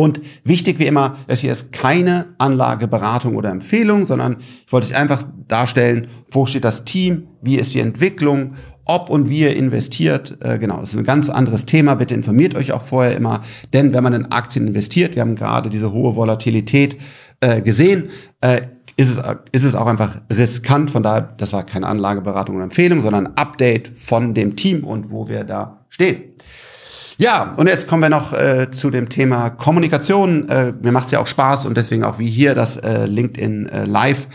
[0.00, 4.96] Und wichtig wie immer, es hier ist keine Anlageberatung oder Empfehlung, sondern ich wollte euch
[4.96, 8.54] einfach darstellen, wo steht das Team, wie ist die Entwicklung,
[8.86, 10.38] ob und wie ihr investiert.
[10.40, 11.96] Äh, genau, das ist ein ganz anderes Thema.
[11.96, 13.42] Bitte informiert euch auch vorher immer,
[13.74, 16.96] denn wenn man in Aktien investiert, wir haben gerade diese hohe Volatilität
[17.42, 18.08] äh, gesehen,
[18.40, 18.62] äh,
[18.96, 19.18] ist es,
[19.52, 20.90] ist es auch einfach riskant.
[20.90, 25.10] Von daher, das war keine Anlageberatung oder Empfehlung, sondern ein Update von dem Team und
[25.10, 26.22] wo wir da stehen.
[27.20, 30.48] Ja, und jetzt kommen wir noch äh, zu dem Thema Kommunikation.
[30.48, 33.66] Äh, mir macht es ja auch Spaß und deswegen auch wie hier das äh, LinkedIn
[33.66, 34.26] äh, Live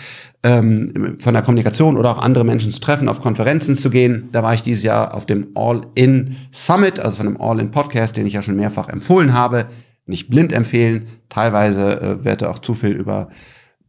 [0.43, 4.30] ähm, von der Kommunikation oder auch andere Menschen zu treffen, auf Konferenzen zu gehen.
[4.32, 8.28] Da war ich dieses Jahr auf dem All-In Summit, also von dem All-In Podcast, den
[8.28, 9.65] ich ja schon mehrfach empfohlen habe.
[10.06, 11.08] Nicht blind empfehlen.
[11.30, 13.30] Teilweise äh, wird auch zu viel über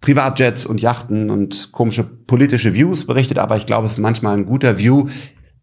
[0.01, 4.47] Privatjets und Yachten und komische politische Views berichtet, aber ich glaube, es ist manchmal ein
[4.47, 5.09] guter View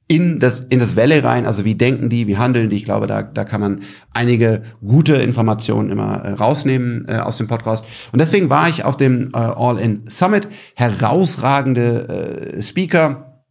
[0.07, 2.75] in das, in das Welle rein, also wie denken die, wie handeln die.
[2.75, 3.81] Ich glaube, da, da kann man
[4.13, 7.85] einige gute Informationen immer äh, rausnehmen äh, aus dem Podcast.
[8.11, 10.47] Und deswegen war ich auf dem äh, All-In Summit.
[10.75, 13.43] Herausragende äh, Speaker,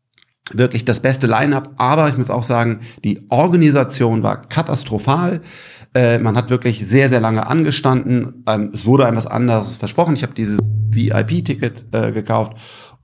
[0.52, 1.70] wirklich das beste Line-up.
[1.78, 5.40] Aber ich muss auch sagen, die Organisation war katastrophal.
[5.94, 8.44] Äh, man hat wirklich sehr, sehr lange angestanden.
[8.46, 10.14] Ähm, es wurde einem was anderes versprochen.
[10.16, 10.58] Ich habe dieses
[10.90, 12.52] VIP-Ticket äh, gekauft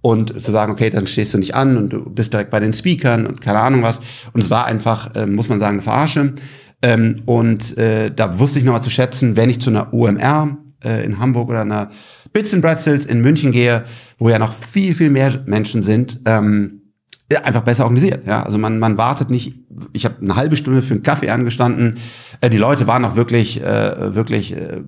[0.00, 2.72] und zu sagen, okay, dann stehst du nicht an und du bist direkt bei den
[2.72, 4.00] Speakern und keine Ahnung was.
[4.32, 6.34] Und es war einfach, äh, muss man sagen, eine Verarsche.
[6.82, 11.04] Ähm, und äh, da wusste ich nochmal zu schätzen, wenn ich zu einer OMR äh,
[11.04, 11.90] in Hamburg oder einer
[12.32, 13.84] Bits and Bretzels in München gehe,
[14.18, 16.82] wo ja noch viel, viel mehr Menschen sind, ähm,
[17.30, 18.26] ja, einfach besser organisiert.
[18.26, 19.54] Ja, also man, man wartet nicht.
[19.92, 21.98] Ich habe eine halbe Stunde für einen Kaffee angestanden.
[22.40, 24.82] Äh, die Leute waren auch wirklich, äh, wirklich äh,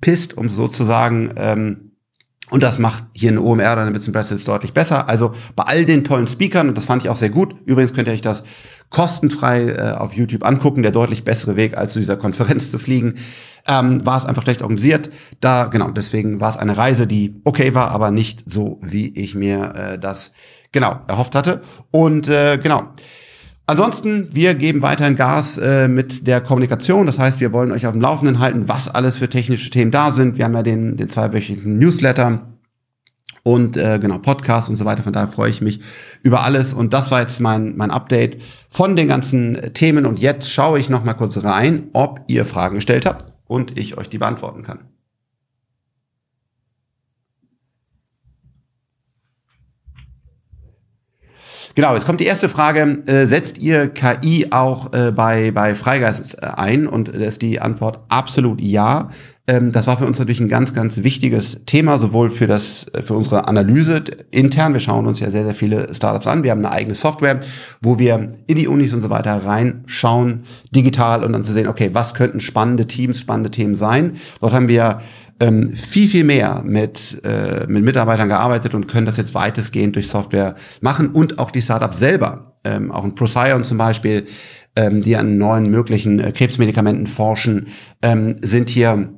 [0.00, 1.30] pisst, um sozusagen.
[1.36, 1.87] Ähm,
[2.50, 5.08] und das macht hier eine OMR oder eine Bits Pretzels deutlich besser.
[5.08, 8.08] Also bei all den tollen Speakern, und das fand ich auch sehr gut, übrigens könnt
[8.08, 8.44] ihr euch das
[8.90, 13.16] kostenfrei äh, auf YouTube angucken, der deutlich bessere Weg, als zu dieser Konferenz zu fliegen,
[13.66, 15.10] ähm, war es einfach schlecht organisiert.
[15.40, 19.34] Da, genau, deswegen war es eine Reise, die okay war, aber nicht so, wie ich
[19.34, 20.32] mir äh, das
[20.72, 21.62] genau erhofft hatte.
[21.90, 22.92] Und äh, genau.
[23.68, 27.04] Ansonsten, wir geben weiterhin Gas äh, mit der Kommunikation.
[27.04, 30.10] Das heißt, wir wollen euch auf dem Laufenden halten, was alles für technische Themen da
[30.10, 30.38] sind.
[30.38, 32.48] Wir haben ja den, den zweiwöchigen Newsletter.
[33.42, 35.02] und äh, genau Podcasts und so weiter.
[35.02, 35.80] Von daher freue ich mich
[36.22, 36.72] über alles.
[36.72, 40.06] Und das war jetzt mein, mein Update von den ganzen Themen.
[40.06, 43.98] Und jetzt schaue ich noch mal kurz rein, ob ihr Fragen gestellt habt und ich
[43.98, 44.78] euch die beantworten kann.
[51.78, 53.04] Genau, jetzt kommt die erste Frage.
[53.06, 56.88] Äh, setzt ihr KI auch äh, bei, bei Freigeist äh, ein?
[56.88, 59.10] Und da ist die Antwort absolut ja.
[59.46, 63.02] Ähm, das war für uns natürlich ein ganz, ganz wichtiges Thema, sowohl für das, äh,
[63.02, 64.72] für unsere Analyse intern.
[64.72, 66.42] Wir schauen uns ja sehr, sehr viele Startups an.
[66.42, 67.38] Wir haben eine eigene Software,
[67.80, 71.90] wo wir in die Unis und so weiter reinschauen, digital und dann zu sehen, okay,
[71.92, 74.16] was könnten spannende Teams, spannende Themen sein?
[74.40, 75.00] Dort haben wir
[75.40, 80.08] ähm, viel, viel mehr mit, äh, mit Mitarbeitern gearbeitet und können das jetzt weitestgehend durch
[80.08, 82.56] Software machen und auch die Startups selber.
[82.64, 84.26] Ähm, auch ein Procyon zum Beispiel,
[84.74, 87.68] ähm, die an neuen möglichen äh, Krebsmedikamenten forschen,
[88.02, 89.10] ähm, sind hier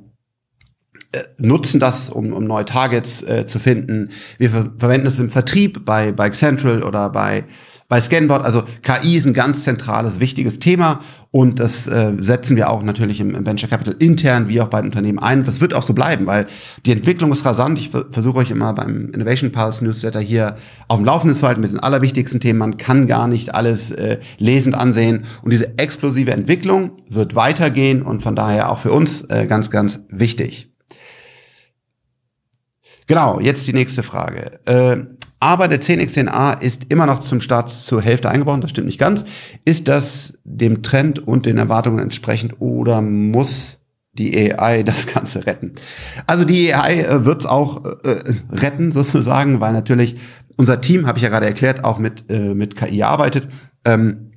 [1.11, 4.11] äh, nutzen das, um, um neue Targets äh, zu finden.
[4.37, 7.45] Wir ver verwenden es im Vertrieb bei, bei Central oder bei
[7.91, 12.69] bei Scanbot, also KI ist ein ganz zentrales, wichtiges Thema und das äh, setzen wir
[12.69, 15.39] auch natürlich im, im, Venture Capital intern wie auch bei den Unternehmen ein.
[15.39, 16.45] Und das wird auch so bleiben, weil
[16.85, 17.77] die Entwicklung ist rasant.
[17.77, 20.55] Ich versuche euch immer beim Innovation Pulse Newsletter hier
[20.87, 22.59] auf dem Laufenden zu halten mit den allerwichtigsten Themen.
[22.59, 25.25] Man kann gar nicht alles äh, lesend ansehen.
[25.41, 29.99] Und diese explosive Entwicklung wird weitergehen und von daher auch für uns äh, ganz, ganz
[30.07, 30.71] wichtig.
[33.07, 34.61] Genau, jetzt die nächste Frage.
[34.65, 38.99] Äh, aber der 10x10a ist immer noch zum Start zur Hälfte eingebaut, das stimmt nicht
[38.99, 39.25] ganz.
[39.65, 43.79] Ist das dem Trend und den Erwartungen entsprechend oder muss
[44.13, 45.73] die AI das Ganze retten?
[46.27, 48.19] Also die AI äh, wird es auch äh,
[48.51, 50.15] retten sozusagen, weil natürlich
[50.57, 53.47] unser Team, habe ich ja gerade erklärt, auch mit, äh, mit KI arbeitet.
[53.83, 54.27] Ähm,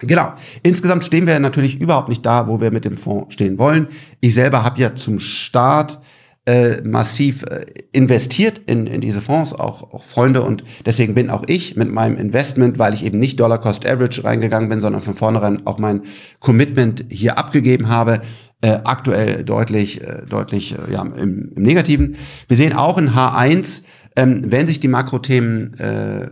[0.00, 0.34] Genau.
[0.64, 3.86] Insgesamt stehen wir natürlich überhaupt nicht da, wo wir mit dem Fonds stehen wollen.
[4.20, 6.00] Ich selber habe ja zum Start
[6.46, 11.44] äh, massiv äh, investiert in, in diese Fonds, auch, auch Freunde und deswegen bin auch
[11.46, 15.14] ich mit meinem Investment, weil ich eben nicht Dollar Cost Average reingegangen bin, sondern von
[15.14, 16.02] vornherein auch mein
[16.40, 18.20] Commitment hier abgegeben habe,
[18.60, 22.16] äh, aktuell deutlich, äh, deutlich äh, ja, im, im Negativen.
[22.48, 23.82] Wir sehen auch in H1,
[24.16, 26.28] ähm, wenn sich die Makrothemen äh,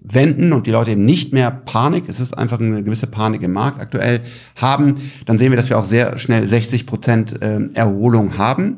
[0.00, 3.52] wenden und die Leute eben nicht mehr Panik, es ist einfach eine gewisse Panik im
[3.52, 4.20] Markt aktuell
[4.54, 8.76] haben, dann sehen wir, dass wir auch sehr schnell 60 Prozent äh, Erholung haben.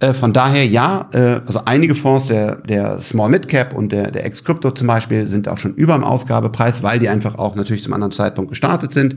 [0.00, 4.10] Äh, von daher ja, äh, also einige Fonds, der, der Small Mid Cap und der,
[4.10, 7.82] der Ex-Crypto zum Beispiel, sind auch schon über dem Ausgabepreis, weil die einfach auch natürlich
[7.82, 9.16] zum anderen Zeitpunkt gestartet sind.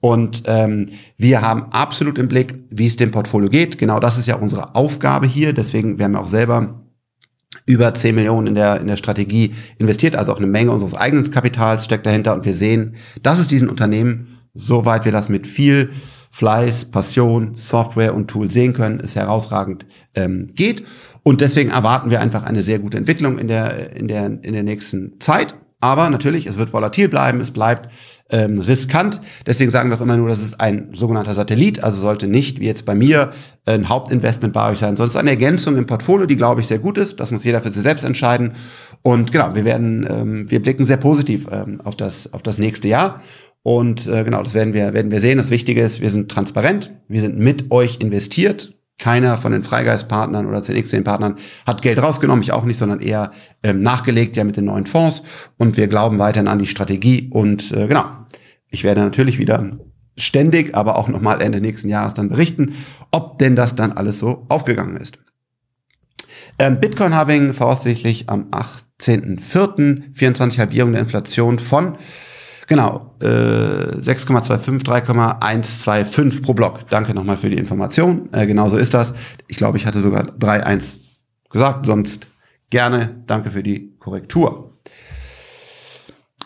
[0.00, 3.78] Und ähm, wir haben absolut im Blick, wie es dem Portfolio geht.
[3.78, 5.52] Genau das ist ja unsere Aufgabe hier.
[5.52, 6.84] Deswegen werden wir auch selber
[7.66, 10.14] über 10 Millionen in der, in der Strategie investiert.
[10.14, 12.34] Also auch eine Menge unseres eigenen Kapitals steckt dahinter.
[12.34, 15.90] Und wir sehen, dass es diesen Unternehmen, soweit wir das mit viel
[16.30, 19.86] Fleiß, Passion, Software und Tool sehen können, ist herausragend
[20.18, 20.84] ähm, geht.
[21.22, 24.62] Und deswegen erwarten wir einfach eine sehr gute Entwicklung in der, in der, in der
[24.62, 25.54] nächsten Zeit.
[25.80, 27.88] Aber natürlich, es wird volatil bleiben, es bleibt
[28.30, 29.20] ähm, riskant.
[29.46, 32.66] Deswegen sagen wir auch immer nur, das ist ein sogenannter Satellit, also sollte nicht, wie
[32.66, 33.30] jetzt bei mir,
[33.64, 36.66] ein Hauptinvestment bei euch sein, sondern es ist eine Ergänzung im Portfolio, die, glaube ich,
[36.66, 37.20] sehr gut ist.
[37.20, 38.52] Das muss jeder für sich selbst entscheiden.
[39.02, 42.88] Und genau, wir werden, ähm, wir blicken sehr positiv ähm, auf, das, auf das nächste
[42.88, 43.22] Jahr
[43.62, 45.38] und äh, genau, das werden wir, werden wir sehen.
[45.38, 48.74] Das Wichtige ist, wir sind transparent, wir sind mit euch investiert.
[48.98, 53.30] Keiner von den Freigeistpartnern oder 10x10-Partnern hat Geld rausgenommen, ich auch nicht, sondern eher
[53.62, 55.22] ähm, nachgelegt ja mit den neuen Fonds.
[55.56, 57.30] Und wir glauben weiterhin an die Strategie.
[57.30, 58.04] Und äh, genau,
[58.70, 59.78] ich werde natürlich wieder
[60.16, 62.74] ständig, aber auch nochmal Ende nächsten Jahres dann berichten,
[63.12, 65.18] ob denn das dann alles so aufgegangen ist.
[66.58, 70.12] Ähm, Bitcoin Halving voraussichtlich am 18.04.
[70.12, 71.96] 24 Halbierung der Inflation von
[72.68, 76.86] Genau, äh, 6,25, 3,125 pro Block.
[76.90, 78.28] Danke nochmal für die Information.
[78.32, 79.14] Äh, genau so ist das.
[79.46, 81.00] Ich glaube, ich hatte sogar 3,1
[81.48, 82.26] gesagt, sonst
[82.68, 83.22] gerne.
[83.26, 84.78] Danke für die Korrektur.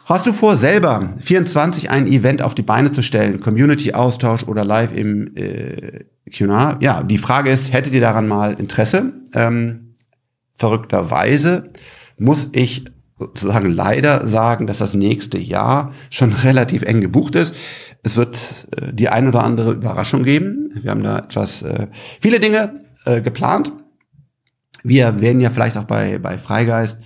[0.04, 4.94] Hast du vor, selber 24 ein Event auf die Beine zu stellen, Community-Austausch oder live
[4.94, 6.04] im äh,
[6.37, 6.76] Q&A?
[6.80, 9.12] Ja, die Frage ist, hättet ihr daran mal Interesse?
[9.35, 9.96] Ähm,
[10.54, 11.72] verrückterweise
[12.16, 12.85] muss ich
[13.26, 17.54] sozusagen leider sagen, dass das nächste Jahr schon relativ eng gebucht ist.
[18.02, 20.70] Es wird äh, die ein oder andere Überraschung geben.
[20.80, 21.87] Wir haben da etwas, äh,
[22.20, 23.72] viele Dinge äh, geplant.
[24.82, 26.96] Wir werden ja vielleicht auch bei, bei Freigeist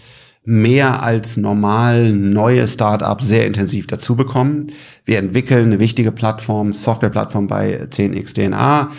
[0.45, 4.69] mehr als normal neue Startups sehr intensiv dazu bekommen.
[5.05, 8.91] Wir entwickeln eine wichtige Plattform, Softwareplattform bei 10xDNA.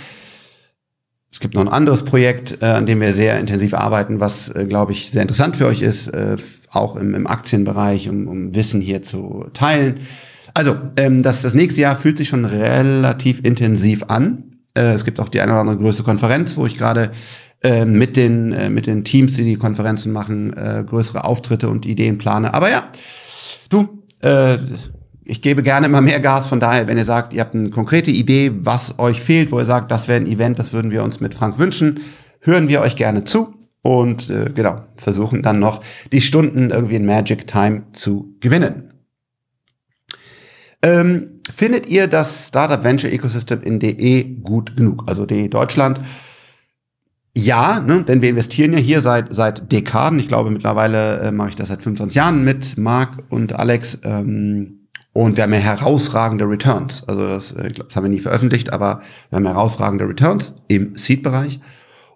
[1.32, 4.66] Es gibt noch ein anderes Projekt, äh, an dem wir sehr intensiv arbeiten, was, äh,
[4.66, 6.38] glaube ich, sehr interessant für euch ist, äh,
[6.72, 10.00] auch im, im Aktienbereich, um, um Wissen hier zu teilen.
[10.54, 14.44] Also, ähm, das, das nächste Jahr fühlt sich schon relativ intensiv an.
[14.74, 17.12] Äh, es gibt auch die eine oder andere größere Konferenz, wo ich gerade
[17.64, 21.86] äh, mit, den, äh, mit den Teams, die die Konferenzen machen, äh, größere Auftritte und
[21.86, 22.54] Ideen plane.
[22.54, 22.90] Aber ja,
[23.70, 24.58] du, äh,
[25.28, 26.48] ich gebe gerne immer mehr Gas.
[26.48, 29.66] Von daher, wenn ihr sagt, ihr habt eine konkrete Idee, was euch fehlt, wo ihr
[29.66, 32.00] sagt, das wäre ein Event, das würden wir uns mit Frank wünschen,
[32.40, 37.06] hören wir euch gerne zu und äh, genau, versuchen dann noch die Stunden irgendwie in
[37.06, 38.94] Magic Time zu gewinnen.
[40.82, 45.04] Ähm, findet ihr das Startup Venture Ecosystem in DE gut genug?
[45.08, 46.00] Also DE Deutschland.
[47.36, 50.20] Ja, ne, denn wir investieren ja hier seit, seit Dekaden.
[50.20, 54.00] Ich glaube, mittlerweile äh, mache ich das seit 25 Jahren mit Marc und Alex.
[54.04, 54.77] Ähm,
[55.18, 57.04] und wir haben ja herausragende Returns.
[57.08, 59.02] Also das, äh, das haben wir nie veröffentlicht, aber
[59.32, 61.60] wir haben herausragende Returns im Seed-Bereich.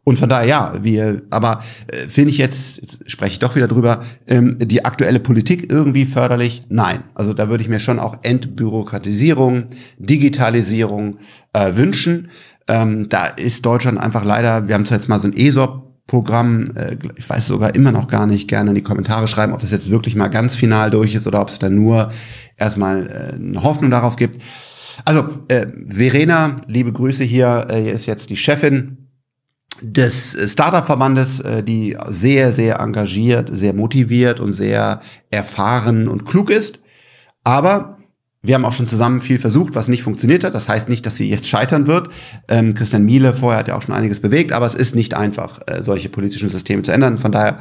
[0.04, 3.68] Und von daher, ja, wir, aber äh, finde ich jetzt, jetzt spreche ich doch wieder
[3.68, 6.62] drüber, ähm, die aktuelle Politik irgendwie förderlich?
[6.70, 7.02] Nein.
[7.16, 9.66] Also da würde ich mir schon auch Entbürokratisierung,
[9.98, 11.18] Digitalisierung
[11.54, 12.30] äh, wünschen.
[12.68, 15.34] Ähm, da ist Deutschland einfach leider, wir haben zwar jetzt mal so ein
[16.12, 19.62] ESOP-Programm, äh, ich weiß sogar immer noch gar nicht, gerne in die Kommentare schreiben, ob
[19.62, 22.12] das jetzt wirklich mal ganz final durch ist oder ob es da nur
[22.58, 24.42] erstmal äh, eine Hoffnung darauf gibt.
[25.06, 28.98] Also, äh, Verena, liebe Grüße hier, äh, hier ist jetzt die Chefin
[29.82, 36.80] des Startup-Verbandes, äh, die sehr, sehr engagiert, sehr motiviert und sehr erfahren und klug ist.
[37.44, 37.98] Aber
[38.44, 40.56] wir haben auch schon zusammen viel versucht, was nicht funktioniert hat.
[40.56, 42.10] Das heißt nicht, dass sie jetzt scheitern wird.
[42.48, 45.60] Ähm, Christian Miele vorher hat ja auch schon einiges bewegt, aber es ist nicht einfach,
[45.68, 47.20] äh, solche politischen Systeme zu ändern.
[47.20, 47.60] Von daher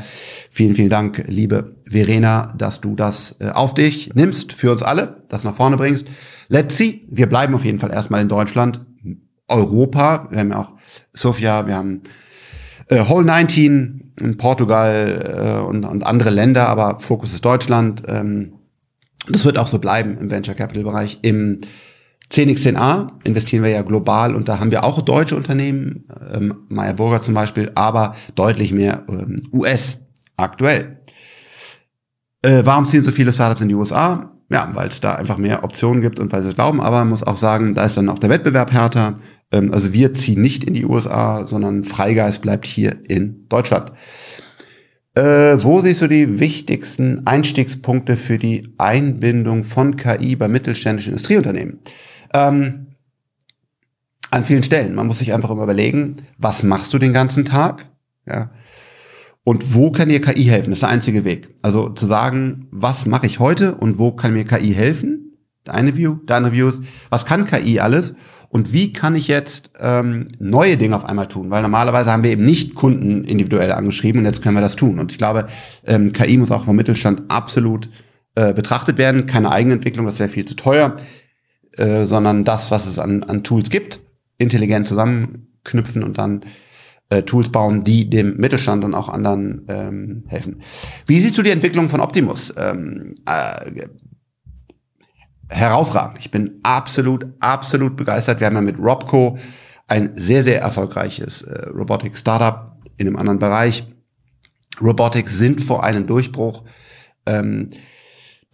[0.48, 5.22] vielen, vielen Dank, liebe Verena, dass du das äh, auf dich nimmst, für uns alle,
[5.28, 6.06] das nach vorne bringst.
[6.48, 7.06] Let's see.
[7.10, 8.80] Wir bleiben auf jeden Fall erstmal in Deutschland,
[9.48, 10.28] Europa.
[10.30, 10.72] Wir haben ja auch
[11.12, 12.00] Sofia, wir haben
[12.88, 18.02] äh, Whole 19 in Portugal äh, und, und andere Länder, aber Fokus ist Deutschland.
[18.06, 18.54] Ähm,
[19.32, 21.18] das wird auch so bleiben im Venture Capital Bereich.
[21.22, 21.60] Im
[22.32, 27.20] 10x10a investieren wir ja global und da haben wir auch deutsche Unternehmen, ähm, Meyer Burger
[27.20, 29.98] zum Beispiel, aber deutlich mehr ähm, US
[30.36, 30.98] aktuell.
[32.42, 34.32] Äh, warum ziehen so viele Startups in die USA?
[34.48, 37.10] Ja, weil es da einfach mehr Optionen gibt und weil sie es glauben, aber man
[37.10, 39.18] muss auch sagen, da ist dann auch der Wettbewerb härter.
[39.52, 43.92] Ähm, also wir ziehen nicht in die USA, sondern Freigeist bleibt hier in Deutschland.
[45.14, 51.80] Äh, wo siehst du die wichtigsten Einstiegspunkte für die Einbindung von KI bei mittelständischen Industrieunternehmen?
[52.32, 52.86] Ähm,
[54.30, 54.94] an vielen Stellen.
[54.94, 57.86] Man muss sich einfach immer überlegen, was machst du den ganzen Tag?
[58.26, 58.50] Ja.
[59.42, 60.70] Und wo kann dir KI helfen?
[60.70, 61.56] Das ist der einzige Weg.
[61.62, 65.36] Also zu sagen, was mache ich heute und wo kann mir KI helfen?
[65.66, 68.14] Der eine View, der andere View ist, was kann KI alles?
[68.50, 71.50] Und wie kann ich jetzt ähm, neue Dinge auf einmal tun?
[71.50, 74.98] Weil normalerweise haben wir eben nicht Kunden individuell angeschrieben und jetzt können wir das tun.
[74.98, 75.46] Und ich glaube,
[75.86, 77.88] ähm, KI muss auch vom Mittelstand absolut
[78.34, 79.26] äh, betrachtet werden.
[79.26, 80.96] Keine Eigenentwicklung, das wäre viel zu teuer,
[81.76, 84.00] äh, sondern das, was es an, an Tools gibt,
[84.36, 86.40] intelligent zusammenknüpfen und dann
[87.08, 90.60] äh, Tools bauen, die dem Mittelstand und auch anderen ähm, helfen.
[91.06, 92.52] Wie siehst du die Entwicklung von Optimus?
[92.56, 93.86] Ähm, äh,
[95.50, 96.18] herausragend.
[96.20, 98.40] Ich bin absolut, absolut begeistert.
[98.40, 99.38] Wir haben ja mit Robco
[99.88, 103.84] ein sehr, sehr erfolgreiches äh, Robotic-Startup in einem anderen Bereich.
[104.80, 106.62] Robotics sind vor einem Durchbruch,
[107.26, 107.70] ähm,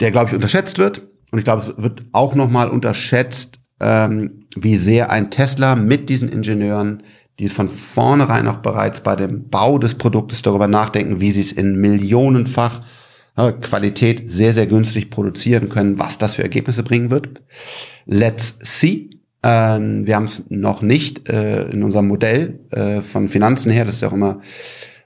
[0.00, 1.02] der, glaube ich, unterschätzt wird.
[1.30, 6.30] Und ich glaube, es wird auch nochmal unterschätzt, ähm, wie sehr ein Tesla mit diesen
[6.30, 7.02] Ingenieuren,
[7.38, 11.52] die von vornherein auch bereits bei dem Bau des Produktes darüber nachdenken, wie sie es
[11.52, 12.80] in millionenfach
[13.36, 17.28] Qualität sehr, sehr günstig produzieren können, was das für Ergebnisse bringen wird.
[18.06, 19.10] Let's see.
[19.42, 23.96] Ähm, wir haben es noch nicht äh, in unserem Modell äh, von Finanzen her, das
[23.96, 24.40] ist ja auch immer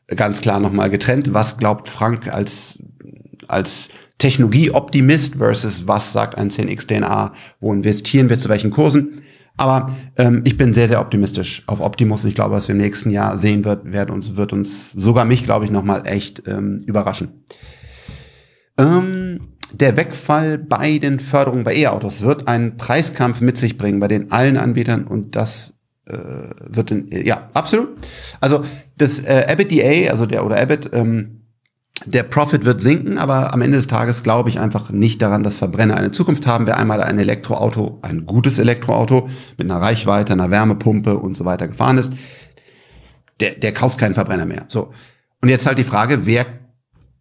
[0.07, 1.35] ganz klar nochmal getrennt.
[1.35, 2.79] Was glaubt Frank als,
[3.49, 3.89] als
[4.19, 9.23] Technologieoptimist versus was sagt ein 10x DNA, wo investieren wir zu welchen Kursen?
[9.57, 12.81] Aber ähm, ich bin sehr, sehr optimistisch auf Optimus und ich glaube, was wir im
[12.81, 16.79] nächsten Jahr sehen wird, wird uns, wird uns sogar mich, glaube ich, nochmal echt ähm,
[16.87, 17.45] überraschen.
[18.81, 19.41] Ähm,
[19.73, 24.33] der Wegfall bei den Förderungen bei E-Autos wird einen Preiskampf mit sich bringen bei den
[24.33, 25.75] allen Anbietern und das
[26.07, 26.17] äh,
[26.67, 27.89] wird in, ja absolut.
[28.41, 28.65] Also
[28.97, 31.37] das äh, EBITDA, also der oder EBIT, ähm,
[32.07, 35.59] der Profit wird sinken, aber am Ende des Tages glaube ich einfach nicht daran, dass
[35.59, 36.67] Verbrenner eine Zukunft haben.
[36.67, 41.69] Wer einmal ein Elektroauto, ein gutes Elektroauto mit einer Reichweite, einer Wärmepumpe und so weiter
[41.69, 42.11] gefahren ist,
[43.41, 44.65] der, der kauft keinen Verbrenner mehr.
[44.69, 44.93] So.
[45.43, 46.47] Und jetzt halt die Frage, wer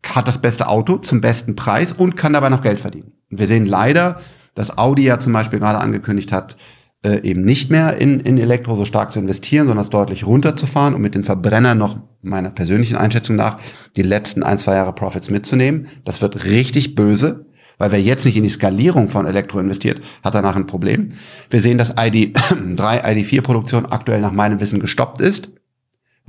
[0.04, 3.12] hat das beste Auto zum besten Preis und kann dabei noch Geld verdienen.
[3.30, 4.20] Wir sehen leider,
[4.56, 6.58] dass Audi ja zum Beispiel gerade angekündigt hat,
[7.04, 10.94] äh, eben nicht mehr in, in Elektro so stark zu investieren, sondern es deutlich runterzufahren
[10.94, 13.58] und mit den Verbrennern noch meiner persönlichen Einschätzung nach
[13.96, 15.88] die letzten ein, zwei Jahre Profits mitzunehmen.
[16.04, 17.46] Das wird richtig böse,
[17.78, 21.10] weil wer jetzt nicht in die Skalierung von Elektro investiert, hat danach ein Problem.
[21.50, 22.36] Wir sehen, dass ID3,
[22.76, 25.50] ID4 Produktion aktuell nach meinem Wissen gestoppt ist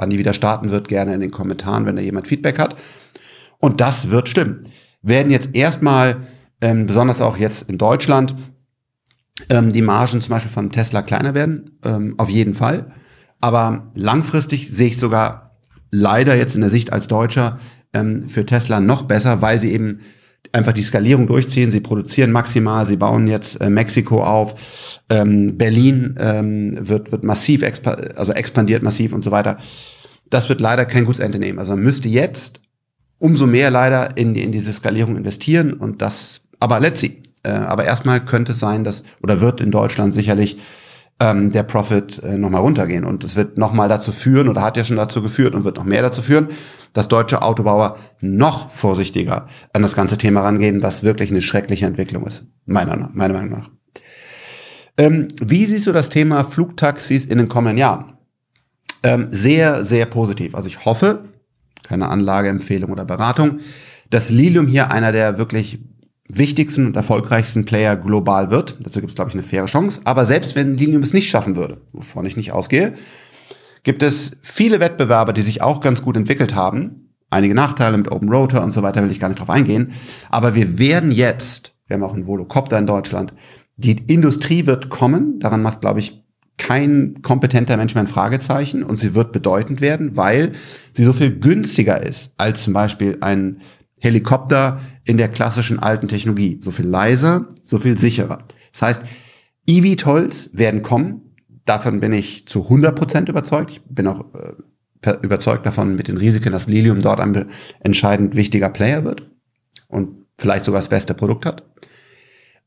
[0.00, 2.74] Wann die wieder starten wird, gerne in den Kommentaren, wenn da jemand Feedback hat.
[3.60, 4.62] Und das wird stimmen.
[5.02, 6.26] Werden jetzt erstmal,
[6.60, 8.34] ähm, besonders auch jetzt in Deutschland,
[9.48, 11.78] ähm, die Margen zum Beispiel von Tesla kleiner werden.
[11.84, 12.92] Ähm, auf jeden Fall.
[13.40, 15.58] Aber langfristig sehe ich sogar
[15.90, 17.58] leider jetzt in der Sicht als Deutscher
[17.92, 20.00] ähm, für Tesla noch besser, weil sie eben
[20.52, 21.70] einfach die Skalierung durchziehen.
[21.70, 24.54] Sie produzieren maximal, sie bauen jetzt äh, Mexiko auf,
[25.08, 29.58] ähm, Berlin ähm, wird, wird massiv, expa also expandiert massiv und so weiter.
[30.28, 31.58] Das wird leider kein gutes Ende nehmen.
[31.58, 32.60] Also man müsste jetzt
[33.20, 37.22] umso mehr leider in, in diese Skalierung investieren und das, aber let's see.
[37.42, 40.58] Äh, aber erstmal könnte es sein, dass, oder wird in Deutschland sicherlich
[41.20, 43.04] ähm, der Profit äh, nochmal runtergehen.
[43.04, 45.84] Und es wird nochmal dazu führen, oder hat ja schon dazu geführt und wird noch
[45.84, 46.48] mehr dazu führen,
[46.92, 52.26] dass deutsche Autobauer noch vorsichtiger an das ganze Thema rangehen, was wirklich eine schreckliche Entwicklung
[52.26, 53.70] ist, meiner, meiner Meinung nach.
[54.98, 58.14] Ähm, wie siehst du das Thema Flugtaxis in den kommenden Jahren?
[59.02, 60.54] Ähm, sehr, sehr positiv.
[60.54, 61.24] Also ich hoffe,
[61.82, 63.60] keine Anlageempfehlung oder Beratung,
[64.10, 65.80] dass Lilium hier einer der wirklich
[66.32, 68.76] wichtigsten und erfolgreichsten Player global wird.
[68.80, 70.00] Dazu gibt es, glaube ich, eine faire Chance.
[70.04, 72.94] Aber selbst wenn Linium es nicht schaffen würde, wovon ich nicht ausgehe,
[73.82, 77.08] gibt es viele Wettbewerber, die sich auch ganz gut entwickelt haben.
[77.30, 79.92] Einige Nachteile mit Open Rotor und so weiter will ich gar nicht drauf eingehen.
[80.30, 83.34] Aber wir werden jetzt, wir haben auch einen Volocopter in Deutschland,
[83.76, 85.38] die Industrie wird kommen.
[85.40, 86.22] Daran macht, glaube ich,
[86.58, 90.52] kein kompetenter Mensch mehr ein Fragezeichen und sie wird bedeutend werden, weil
[90.92, 93.60] sie so viel günstiger ist als zum Beispiel ein
[93.98, 96.60] Helikopter in der klassischen alten Technologie.
[96.62, 98.44] So viel leiser, so viel sicherer.
[98.72, 99.02] Das heißt,
[99.66, 101.34] eVTOLs werden kommen.
[101.64, 103.70] Davon bin ich zu 100 Prozent überzeugt.
[103.70, 107.46] Ich bin auch äh, überzeugt davon mit den Risiken, dass Lilium dort ein
[107.80, 109.28] entscheidend wichtiger Player wird
[109.88, 111.64] und vielleicht sogar das beste Produkt hat.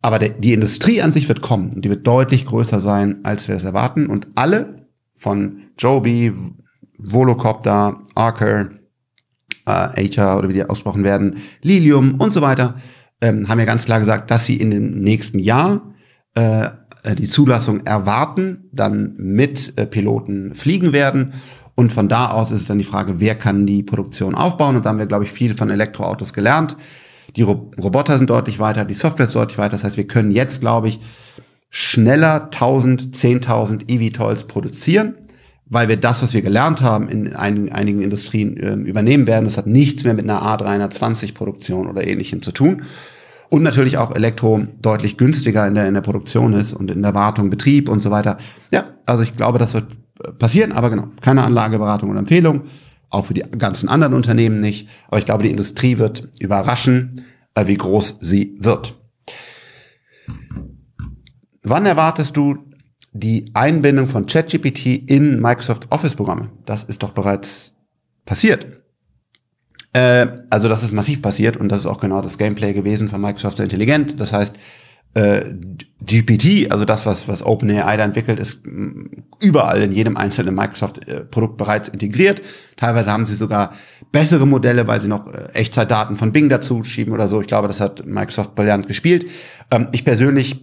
[0.04, 3.48] Aber der, die Industrie an sich wird kommen und die wird deutlich größer sein, als
[3.48, 4.08] wir es erwarten.
[4.08, 6.34] Und alle von Joby,
[6.98, 8.70] Volocopter, Archer,
[9.66, 12.76] äh, HR oder wie die ausgesprochen werden, Lilium und so weiter,
[13.22, 15.94] ähm, haben ja ganz klar gesagt, dass sie in dem nächsten Jahr
[16.36, 16.66] äh,
[17.04, 21.34] äh, die Zulassung erwarten, dann mit äh, Piloten fliegen werden.
[21.76, 24.76] Und von da aus ist es dann die Frage, wer kann die Produktion aufbauen?
[24.76, 26.76] Und da haben wir, glaube ich, viel von Elektroautos gelernt.
[27.36, 29.72] Die Ro Roboter sind deutlich weiter, die Software ist deutlich weiter.
[29.72, 31.00] Das heißt, wir können jetzt, glaube ich,
[31.70, 35.16] schneller 1000, 10.000 eVTOLs produzieren
[35.74, 39.46] weil wir das, was wir gelernt haben, in einigen, einigen Industrien äh, übernehmen werden.
[39.46, 42.84] Das hat nichts mehr mit einer A320-Produktion oder ähnlichem zu tun.
[43.50, 47.14] Und natürlich auch Elektro deutlich günstiger in der, in der Produktion ist und in der
[47.14, 48.38] Wartung, Betrieb und so weiter.
[48.72, 49.86] Ja, also ich glaube, das wird
[50.24, 52.64] äh, passieren, aber genau, keine Anlageberatung oder Empfehlung,
[53.14, 54.90] auch für die ganzen anderen Unternehmen nicht.
[55.08, 58.96] Aber ich glaube, die Industrie wird überraschen, äh, wie groß sie wird.
[61.62, 62.58] Wann erwartest du
[63.14, 66.50] die Einbindung von ChatGPT in Microsoft Office-Programme.
[66.66, 67.72] Das ist doch bereits
[68.26, 68.66] passiert.
[69.94, 73.22] Äh, also das ist massiv passiert und das ist auch genau das Gameplay gewesen von
[73.22, 74.20] Microsoft intelligent.
[74.20, 74.56] Das heißt,
[75.14, 75.44] äh,
[76.06, 81.58] GPT, also das, was, was OpenAI da entwickelt, ist mm, überall in jedem einzelnen Microsoft-Produkt
[81.58, 82.42] bereits integriert.
[82.78, 83.74] Teilweise haben sie sogar
[84.12, 87.42] bessere Modelle, weil sie noch äh, Echtzeitdaten von Bing dazu schieben oder so.
[87.42, 89.30] Ich glaube, das hat Microsoft brillant gespielt.
[89.72, 90.62] Ähm, ich persönlich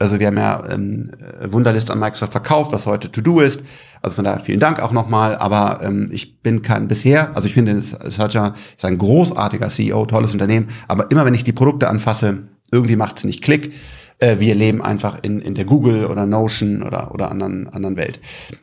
[0.00, 1.10] also wir haben ja ähm,
[1.42, 3.60] Wunderlist an Microsoft verkauft, was heute To-Do ist.
[4.00, 5.36] Also von daher vielen Dank auch nochmal.
[5.36, 10.32] Aber ähm, ich bin kein bisher, also ich finde, Satya ist ein großartiger CEO, tolles
[10.32, 10.70] Unternehmen.
[10.88, 13.72] Aber immer wenn ich die Produkte anfasse, irgendwie macht es nicht Klick.
[14.18, 18.20] Äh, wir leben einfach in, in der Google oder Notion oder, oder anderen, anderen Welt.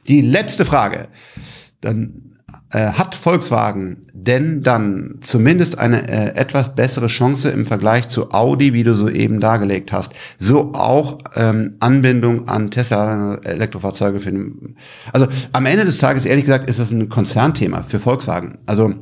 [0.08, 1.08] Die letzte Frage.
[1.82, 2.28] Dann
[2.72, 8.74] äh, hat Volkswagen denn dann zumindest eine äh, etwas bessere Chance im Vergleich zu Audi,
[8.74, 10.14] wie du soeben dargelegt hast?
[10.38, 14.76] So auch ähm, Anbindung an Tesla Elektrofahrzeuge für den,
[15.14, 18.58] also am Ende des Tages, ehrlich gesagt, ist das ein Konzernthema für Volkswagen.
[18.66, 18.94] Also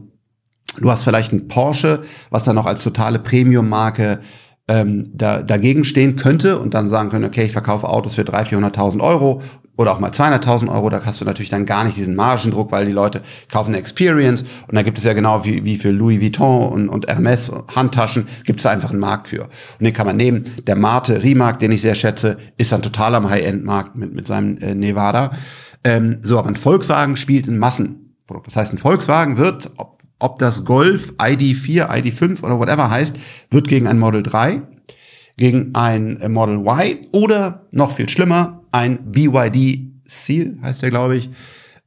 [0.80, 4.20] du hast vielleicht ein Porsche, was dann noch als totale Premium-Marke
[4.68, 8.74] ähm, da, dagegen stehen könnte und dann sagen können, okay, ich verkaufe Autos für 300.000,
[8.74, 9.41] 400.000 Euro
[9.78, 12.86] oder auch mal 200.000 Euro, da hast du natürlich dann gar nicht diesen Margendruck, weil
[12.86, 16.22] die Leute kaufen eine Experience und da gibt es ja genau wie, wie für Louis
[16.22, 19.43] Vuitton und, und Hermes Handtaschen, gibt es einfach einen Markt für.
[19.43, 20.45] Und den kann man nehmen.
[20.66, 24.57] Der Mate Rimac, den ich sehr schätze, ist dann total am High-End-Markt mit, mit seinem
[24.59, 25.32] äh, Nevada.
[25.84, 28.47] Ähm, so, aber ein Volkswagen spielt ein Massenprodukt.
[28.47, 29.72] Das heißt, ein Volkswagen wird,
[30.20, 33.16] ob, das Golf ID4, ID5 oder whatever heißt,
[33.51, 34.61] wird gegen ein Model 3
[35.38, 41.30] gegen ein Model Y oder noch viel schlimmer, ein BYD Seal, heißt der, glaube ich,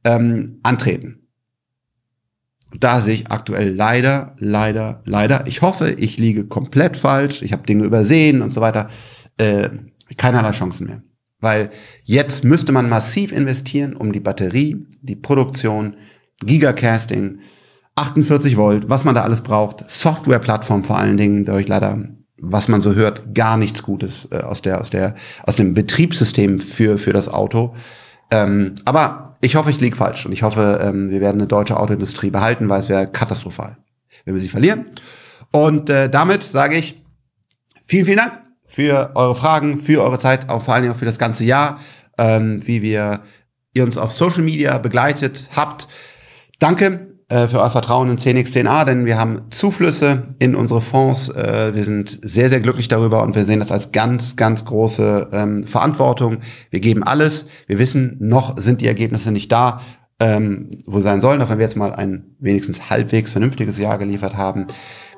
[0.03, 1.27] ähm, antreten.
[2.77, 5.47] Da sehe ich aktuell leider, leider, leider.
[5.47, 7.41] Ich hoffe, ich liege komplett falsch.
[7.41, 8.89] Ich habe Dinge übersehen und so weiter.
[9.37, 9.69] Äh,
[10.17, 11.01] keinerlei Chancen mehr.
[11.39, 11.71] Weil
[12.03, 15.95] jetzt müsste man massiv investieren, um die Batterie, die Produktion,
[16.41, 17.39] Gigacasting,
[17.99, 21.97] 48 Volt, was man da alles braucht, Softwareplattform vor allen Dingen, da ich leider,
[22.37, 26.61] was man so hört, gar nichts Gutes äh, aus der, aus der, aus dem Betriebssystem
[26.61, 27.75] für, für das Auto.
[28.31, 31.77] Ähm, aber ich hoffe, ich liege falsch und ich hoffe, ähm, wir werden eine deutsche
[31.77, 33.77] Autoindustrie behalten, weil es wäre katastrophal,
[34.25, 34.85] wenn wir sie verlieren.
[35.51, 37.03] Und äh, damit sage ich
[37.85, 41.05] vielen, vielen Dank für eure Fragen, für eure Zeit, auch vor allen Dingen auch für
[41.05, 41.79] das ganze Jahr,
[42.17, 43.21] ähm, wie wir
[43.73, 45.87] ihr uns auf Social Media begleitet habt.
[46.59, 51.29] Danke für euer Vertrauen in 10x10a, denn wir haben Zuflüsse in unsere Fonds.
[51.29, 55.27] Äh, wir sind sehr, sehr glücklich darüber und wir sehen das als ganz, ganz große
[55.31, 56.37] ähm, Verantwortung.
[56.71, 57.45] Wir geben alles.
[57.67, 59.81] Wir wissen, noch sind die Ergebnisse nicht da,
[60.19, 64.35] ähm, wo sein sollen, auch wenn wir jetzt mal ein wenigstens halbwegs vernünftiges Jahr geliefert
[64.35, 64.65] haben.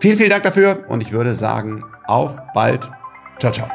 [0.02, 2.92] Vielen, vielen Dank dafür und ich würde sagen, auf bald.
[3.40, 3.70] Ciao, ciao.